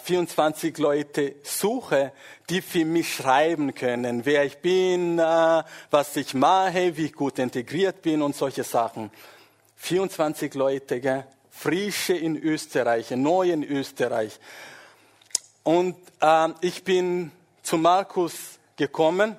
24 0.04 0.78
äh, 0.78 0.82
Leute 0.82 1.36
suche, 1.44 2.14
die 2.50 2.62
für 2.62 2.86
mich 2.86 3.16
schreiben 3.16 3.74
können, 3.74 4.26
wer 4.26 4.46
ich 4.46 4.60
bin, 4.60 5.20
äh, 5.20 5.64
was 5.90 6.16
ich 6.16 6.34
mache, 6.34 6.96
wie 6.98 7.06
ich 7.06 7.14
gut 7.14 7.40
integriert 7.40 8.02
bin 8.02 8.22
und 8.22 8.36
solche 8.36 8.64
Sachen. 8.64 9.12
24 9.78 10.54
Leute, 10.54 11.00
gell? 11.02 11.26
frische 11.50 12.14
in 12.14 12.38
Österreich, 12.38 13.12
neu 13.12 13.52
in 13.52 13.64
Österreich. 13.64 14.40
Und 15.64 15.96
äh, 16.22 16.50
ich 16.62 16.84
bin 16.84 17.32
zu 17.62 17.78
Markus 17.78 18.60
gekommen 18.76 19.36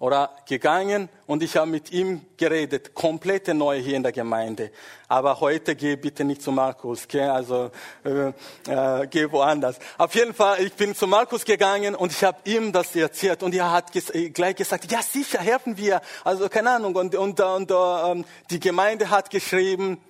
oder 0.00 0.30
gegangen 0.46 1.08
und 1.26 1.42
ich 1.42 1.56
habe 1.56 1.66
mit 1.68 1.90
ihm 1.90 2.24
geredet, 2.36 2.94
komplette 2.94 3.52
neu 3.52 3.78
hier 3.80 3.96
in 3.96 4.02
der 4.02 4.12
Gemeinde. 4.12 4.70
Aber 5.08 5.40
heute 5.40 5.74
geh 5.74 5.96
bitte 5.96 6.24
nicht 6.24 6.42
zu 6.42 6.52
Markus, 6.52 7.04
okay? 7.04 7.22
also 7.22 7.70
äh, 8.04 8.28
äh, 8.70 9.06
geh 9.08 9.30
woanders. 9.30 9.78
Auf 9.96 10.14
jeden 10.14 10.34
Fall, 10.34 10.62
ich 10.62 10.74
bin 10.74 10.94
zu 10.94 11.06
Markus 11.06 11.44
gegangen 11.44 11.94
und 11.94 12.12
ich 12.12 12.22
habe 12.22 12.38
ihm 12.44 12.72
das 12.72 12.94
erzählt 12.94 13.42
und 13.42 13.54
er 13.54 13.72
hat 13.72 13.90
ges 13.90 14.10
äh, 14.14 14.30
gleich 14.30 14.56
gesagt, 14.56 14.90
ja 14.90 15.02
sicher, 15.02 15.40
helfen 15.40 15.76
wir. 15.76 16.00
Also 16.22 16.48
keine 16.48 16.70
Ahnung 16.70 16.94
und, 16.94 17.14
und, 17.16 17.40
und 17.40 17.70
äh, 17.70 18.24
die 18.50 18.60
Gemeinde 18.60 19.10
hat 19.10 19.30
geschrieben, 19.30 20.00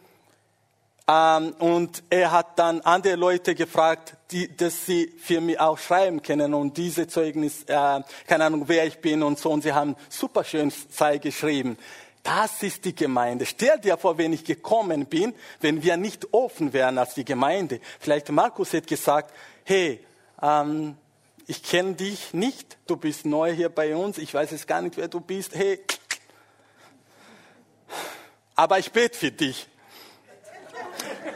ähm, 1.09 1.55
und 1.59 2.03
er 2.11 2.33
hat 2.33 2.59
dann 2.59 2.83
andere 2.83 3.17
Leute 3.17 3.55
gefragt, 3.55 4.18
die, 4.31 4.55
dass 4.55 4.85
sie 4.87 5.13
für 5.19 5.41
mich 5.41 5.59
auch 5.59 5.79
schreiben 5.79 6.23
können 6.23 6.53
und 6.55 6.77
diese 6.77 7.07
Zeugnis, 7.07 7.63
äh, 7.65 8.01
keine 8.27 8.45
Ahnung, 8.45 8.65
wer 8.67 8.87
ich 8.87 8.99
bin 8.99 9.23
und 9.23 9.39
so. 9.39 9.51
Und 9.51 9.63
sie 9.63 9.73
haben 9.73 9.97
super 10.11 10.45
schön 10.45 10.73
sei 10.91 11.19
geschrieben. 11.19 11.79
Das 12.23 12.63
ist 12.63 12.85
die 12.85 12.95
Gemeinde. 12.95 13.47
Stell 13.47 13.79
dir 13.79 13.97
vor, 13.97 14.19
wenn 14.19 14.33
ich 14.35 14.45
gekommen 14.45 15.07
bin, 15.07 15.35
wenn 15.61 15.83
wir 15.83 15.97
nicht 15.97 16.33
offen 16.33 16.73
wären 16.73 16.99
als 16.99 17.15
die 17.15 17.25
Gemeinde. 17.25 17.81
Vielleicht 18.01 18.31
Markus 18.31 18.75
hat 18.75 18.87
gesagt, 18.87 19.33
hey, 19.65 20.05
ähm, 20.43 20.97
ich 21.47 21.63
kenne 21.63 21.95
dich 21.95 22.35
nicht, 22.35 22.77
du 22.87 22.97
bist 22.97 23.25
neu 23.25 23.55
hier 23.55 23.71
bei 23.71 23.97
uns, 23.97 24.19
ich 24.19 24.35
weiß 24.35 24.51
jetzt 24.51 24.67
gar 24.67 24.83
nicht, 24.83 24.99
wer 24.99 25.09
du 25.09 25.21
bist. 25.21 25.55
Hey, 25.55 25.81
aber 28.55 28.79
ich 28.79 28.93
bete 28.93 29.17
für 29.17 29.31
dich. 29.31 29.67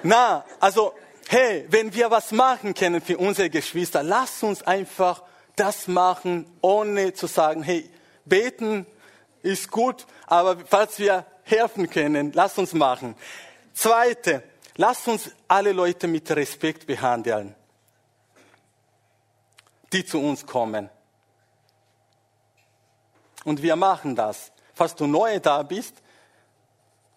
Na, 0.03 0.45
also, 0.61 0.93
hey, 1.33 1.65
wenn 1.71 1.95
wir 1.95 2.11
was 2.11 2.31
machen 2.31 2.75
können 2.75 3.01
für 3.01 3.17
unsere 3.17 3.49
Geschwister, 3.49 4.03
lass 4.03 4.43
uns 4.43 4.63
einfach 4.63 5.23
das 5.57 5.89
machen, 5.89 6.45
ohne 6.61 7.15
zu 7.15 7.27
sagen, 7.27 7.63
hey, 7.63 7.89
beten 8.27 8.87
ist 9.43 9.71
gut, 9.71 10.07
aber 10.27 10.59
falls 10.67 10.99
wir 10.99 11.25
helfen 11.45 11.89
können, 11.89 12.33
lass 12.35 12.59
uns 12.59 12.75
machen. 12.75 13.17
Zweite, 13.73 14.43
lass 14.77 15.09
uns 15.09 15.31
alle 15.49 15.73
Leute 15.73 16.07
mit 16.07 16.31
Respekt 16.31 16.87
behandeln, 16.87 17.55
die 19.91 20.05
zu 20.05 20.21
uns 20.21 20.45
kommen. 20.45 20.91
Und 23.45 23.63
wir 23.63 23.75
machen 23.77 24.15
das. 24.15 24.53
Falls 24.75 24.95
du 24.95 25.07
neu 25.07 25.41
da 25.41 25.63
bist, 25.63 25.95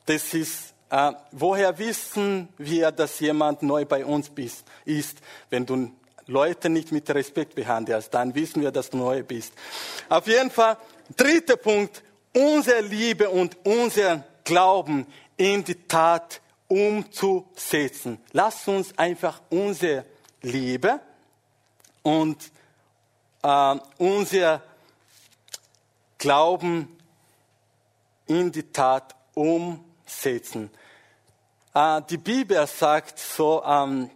das 0.05 0.33
ist 0.33 0.74
äh, 0.95 1.13
woher 1.31 1.77
wissen 1.77 2.47
wir, 2.57 2.89
dass 2.89 3.19
jemand 3.19 3.61
neu 3.61 3.83
bei 3.83 4.05
uns 4.05 4.29
bist, 4.29 4.63
ist? 4.85 5.17
Wenn 5.49 5.65
du 5.65 5.91
Leute 6.25 6.69
nicht 6.69 6.93
mit 6.93 7.09
Respekt 7.09 7.53
behandelst, 7.53 8.13
dann 8.13 8.33
wissen 8.33 8.61
wir, 8.61 8.71
dass 8.71 8.91
du 8.91 8.97
neu 8.97 9.21
bist. 9.21 9.51
Auf 10.07 10.25
jeden 10.25 10.49
Fall, 10.49 10.77
dritter 11.17 11.57
Punkt, 11.57 12.01
unsere 12.33 12.79
Liebe 12.79 13.29
und 13.29 13.57
unser 13.65 14.23
Glauben 14.45 15.05
in 15.35 15.65
die 15.65 15.85
Tat 15.85 16.39
umzusetzen. 16.69 18.17
Lass 18.31 18.65
uns 18.65 18.97
einfach 18.97 19.41
unsere 19.49 20.05
Liebe 20.43 21.01
und 22.03 22.37
äh, 23.43 23.75
unser 23.97 24.63
Glauben 26.17 26.97
in 28.27 28.49
die 28.49 28.71
Tat 28.71 29.13
umsetzen 29.33 29.95
setzen. 30.05 30.69
Die 31.75 32.17
Bibel 32.17 32.65
sagt 32.67 33.19
so, 33.19 33.61
ähm, 33.65 34.09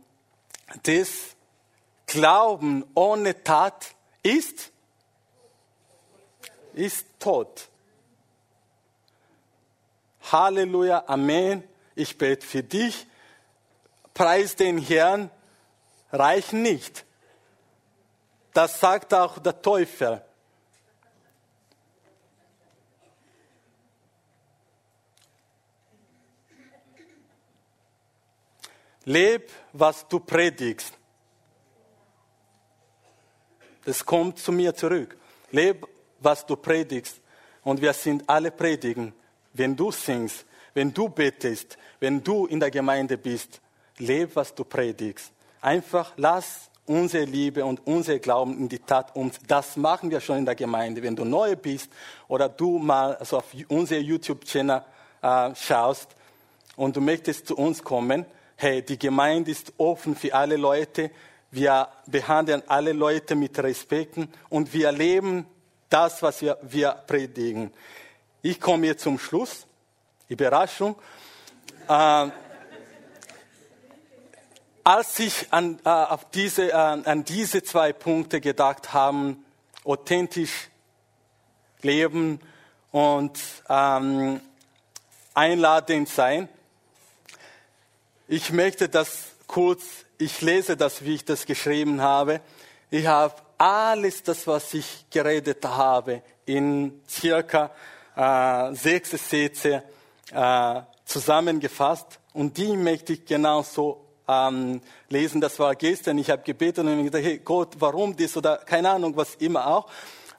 das 0.83 1.09
Glauben 2.05 2.85
ohne 2.95 3.43
Tat 3.43 3.93
ist, 4.23 4.71
ist 6.73 7.05
tot. 7.19 7.67
Halleluja, 10.31 11.03
Amen. 11.07 11.63
Ich 11.95 12.17
bete 12.17 12.45
für 12.45 12.63
dich. 12.63 13.05
Preis 14.13 14.55
den 14.55 14.77
Herrn, 14.77 15.29
reicht 16.13 16.53
nicht. 16.53 17.05
Das 18.53 18.79
sagt 18.79 19.13
auch 19.13 19.37
der 19.39 19.61
Teufel. 19.61 20.23
Leb, 29.09 29.49
was 29.73 30.07
du 30.07 30.19
predigst. 30.19 30.93
Das 33.83 34.05
kommt 34.05 34.37
zu 34.37 34.51
mir 34.51 34.75
zurück. 34.75 35.17
Leb, 35.49 35.87
was 36.19 36.45
du 36.45 36.55
predigst. 36.55 37.19
Und 37.63 37.81
wir 37.81 37.93
sind 37.93 38.29
alle 38.29 38.51
predigen. 38.51 39.11
Wenn 39.53 39.75
du 39.75 39.91
singst, 39.91 40.45
wenn 40.75 40.93
du 40.93 41.09
betest, 41.09 41.75
wenn 41.99 42.23
du 42.23 42.45
in 42.45 42.59
der 42.59 42.69
Gemeinde 42.69 43.17
bist, 43.17 43.59
leb, 43.97 44.35
was 44.35 44.53
du 44.53 44.63
predigst. 44.63 45.31
Einfach 45.59 46.13
lass 46.17 46.69
unsere 46.85 47.25
Liebe 47.25 47.65
und 47.65 47.81
unser 47.87 48.19
Glauben 48.19 48.59
in 48.59 48.69
die 48.69 48.77
Tat 48.77 49.15
um. 49.15 49.31
Das 49.47 49.75
machen 49.75 50.11
wir 50.11 50.21
schon 50.21 50.37
in 50.37 50.45
der 50.45 50.53
Gemeinde. 50.53 51.01
Wenn 51.01 51.15
du 51.15 51.25
neu 51.25 51.55
bist 51.55 51.91
oder 52.27 52.47
du 52.47 52.77
mal 52.77 53.15
also 53.15 53.37
auf 53.37 53.55
unser 53.69 53.97
YouTube-Channel 53.97 54.83
äh, 55.23 55.55
schaust 55.55 56.09
und 56.75 56.95
du 56.95 57.01
möchtest 57.01 57.47
zu 57.47 57.57
uns 57.57 57.83
kommen, 57.83 58.27
hey, 58.61 58.81
die 58.81 58.99
Gemeinde 58.99 59.51
ist 59.51 59.71
offen 59.77 60.17
für 60.17 60.33
alle 60.33 60.57
Leute, 60.57 61.11
wir 61.49 61.87
behandeln 62.07 62.61
alle 62.67 62.91
Leute 62.91 63.33
mit 63.33 63.57
Respekt 63.57 64.17
und 64.49 64.73
wir 64.73 64.91
leben 64.91 65.45
das, 65.89 66.21
was 66.21 66.41
wir, 66.41 66.57
wir 66.63 66.91
predigen. 67.07 67.71
Ich 68.41 68.59
komme 68.59 68.87
jetzt 68.87 69.03
zum 69.03 69.17
Schluss. 69.17 69.65
Überraschung. 70.27 70.95
Äh, 71.87 72.27
als 74.83 75.19
ich 75.19 75.47
an, 75.51 75.79
äh, 75.85 75.89
auf 75.89 76.29
diese, 76.29 76.69
äh, 76.69 76.73
an 76.73 77.23
diese 77.23 77.63
zwei 77.63 77.93
Punkte 77.93 78.41
gedacht 78.41 78.91
habe, 78.91 79.37
authentisch 79.85 80.69
leben 81.81 82.41
und 82.91 83.39
ähm, 83.69 84.41
einladend 85.33 86.09
sein, 86.09 86.49
ich 88.31 88.51
möchte 88.51 88.87
das 88.87 89.23
kurz, 89.47 89.83
ich 90.19 90.41
lese 90.41 90.77
das, 90.77 91.03
wie 91.03 91.15
ich 91.15 91.25
das 91.25 91.47
geschrieben 91.47 91.99
habe. 91.99 92.41
Ich 92.91 93.07
habe 93.07 93.33
alles 93.57 94.21
das, 94.21 94.45
was 94.45 94.71
ich 94.75 95.05
geredet 95.09 95.65
habe, 95.65 96.21
in 96.45 97.01
circa 97.09 97.71
äh, 98.15 98.75
sechs 98.75 99.09
Sätze 99.29 99.83
äh, 100.31 100.81
zusammengefasst. 101.05 102.19
Und 102.33 102.55
die 102.57 102.77
möchte 102.77 103.13
ich 103.13 103.25
genauso 103.25 104.05
ähm, 104.27 104.79
lesen. 105.09 105.41
Das 105.41 105.57
war 105.57 105.73
gestern. 105.73 106.19
Ich 106.19 106.29
habe 106.29 106.43
gebetet 106.43 106.85
und 106.85 107.03
gesagt, 107.03 107.25
hey 107.25 107.39
Gott, 107.39 107.77
warum 107.79 108.15
das 108.15 108.37
oder 108.37 108.57
keine 108.57 108.91
Ahnung, 108.91 109.17
was 109.17 109.33
immer 109.35 109.65
auch. 109.65 109.89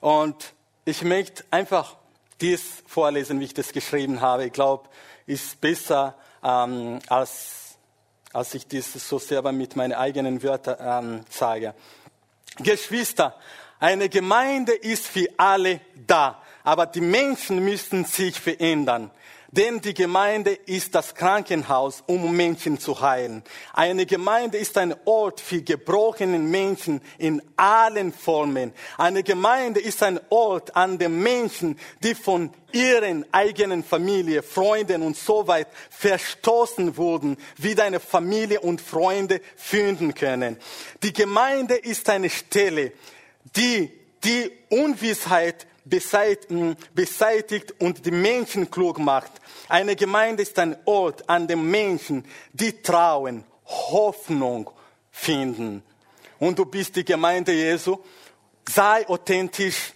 Und 0.00 0.54
ich 0.84 1.02
möchte 1.02 1.42
einfach 1.50 1.96
dies 2.40 2.62
vorlesen, 2.86 3.40
wie 3.40 3.46
ich 3.46 3.54
das 3.54 3.72
geschrieben 3.72 4.20
habe. 4.20 4.46
Ich 4.46 4.52
glaube, 4.52 4.88
ist 5.26 5.60
besser 5.60 6.14
ähm, 6.44 7.00
als 7.08 7.59
als 8.32 8.54
ich 8.54 8.66
dies 8.66 8.92
so 8.92 9.18
selber 9.18 9.52
mit 9.52 9.76
meinen 9.76 9.92
eigenen 9.92 10.42
Wörtern 10.42 10.76
ähm, 10.80 11.24
sage. 11.30 11.74
Geschwister, 12.58 13.34
eine 13.78 14.08
Gemeinde 14.08 14.72
ist 14.72 15.06
für 15.06 15.26
alle 15.36 15.80
da, 16.06 16.42
aber 16.62 16.86
die 16.86 17.00
Menschen 17.00 17.64
müssen 17.64 18.04
sich 18.04 18.38
verändern. 18.38 19.10
Denn 19.52 19.80
die 19.80 19.94
Gemeinde 19.94 20.52
ist 20.52 20.94
das 20.94 21.14
Krankenhaus, 21.16 22.04
um 22.06 22.36
Menschen 22.36 22.78
zu 22.78 23.00
heilen. 23.00 23.42
Eine 23.72 24.06
Gemeinde 24.06 24.58
ist 24.58 24.78
ein 24.78 24.94
Ort 25.06 25.40
für 25.40 25.60
gebrochene 25.60 26.38
Menschen 26.38 27.00
in 27.18 27.42
allen 27.56 28.12
Formen. 28.12 28.72
Eine 28.96 29.24
Gemeinde 29.24 29.80
ist 29.80 30.04
ein 30.04 30.20
Ort, 30.28 30.76
an 30.76 30.98
dem 30.98 31.20
Menschen, 31.20 31.80
die 32.04 32.14
von 32.14 32.50
ihren 32.70 33.26
eigenen 33.32 33.82
Familie, 33.82 34.44
Freunden 34.44 35.02
und 35.02 35.16
so 35.16 35.48
weit 35.48 35.66
verstoßen 35.90 36.96
wurden, 36.96 37.36
wieder 37.56 37.82
eine 37.82 37.98
Familie 37.98 38.60
und 38.60 38.80
Freunde 38.80 39.40
finden 39.56 40.14
können. 40.14 40.58
Die 41.02 41.12
Gemeinde 41.12 41.74
ist 41.74 42.08
eine 42.08 42.30
Stelle, 42.30 42.92
die 43.56 43.90
die 44.22 44.52
Unwissheit 44.68 45.66
beseitigt 45.90 47.74
und 47.80 48.06
die 48.06 48.10
Menschen 48.10 48.70
klug 48.70 48.98
macht. 48.98 49.32
Eine 49.68 49.96
Gemeinde 49.96 50.42
ist 50.42 50.58
ein 50.58 50.76
Ort, 50.84 51.28
an 51.28 51.46
dem 51.46 51.70
Menschen, 51.70 52.24
die 52.52 52.80
trauen, 52.80 53.44
Hoffnung 53.66 54.70
finden. 55.10 55.82
Und 56.38 56.58
du 56.58 56.64
bist 56.64 56.96
die 56.96 57.04
Gemeinde 57.04 57.52
Jesu. 57.52 57.98
Sei 58.68 59.06
authentisch, 59.08 59.92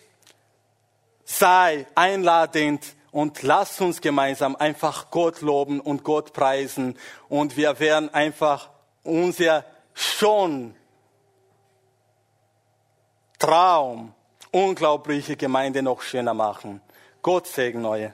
sei 1.24 1.86
einladend 1.94 2.84
und 3.14 3.42
lass 3.42 3.80
uns 3.80 4.00
gemeinsam 4.00 4.56
einfach 4.56 5.10
Gott 5.10 5.40
loben 5.40 5.80
und 5.80 6.02
Gott 6.02 6.32
preisen 6.32 6.98
und 7.28 7.56
wir 7.56 7.78
werden 7.78 8.12
einfach 8.12 8.70
unser 9.04 9.64
schon 9.94 10.74
Traum 13.38 14.13
unglaubliche 14.54 15.36
Gemeinde 15.36 15.82
noch 15.82 16.00
schöner 16.00 16.32
machen. 16.32 16.80
Gott 17.22 17.48
segne 17.48 17.88
euch. 17.88 18.10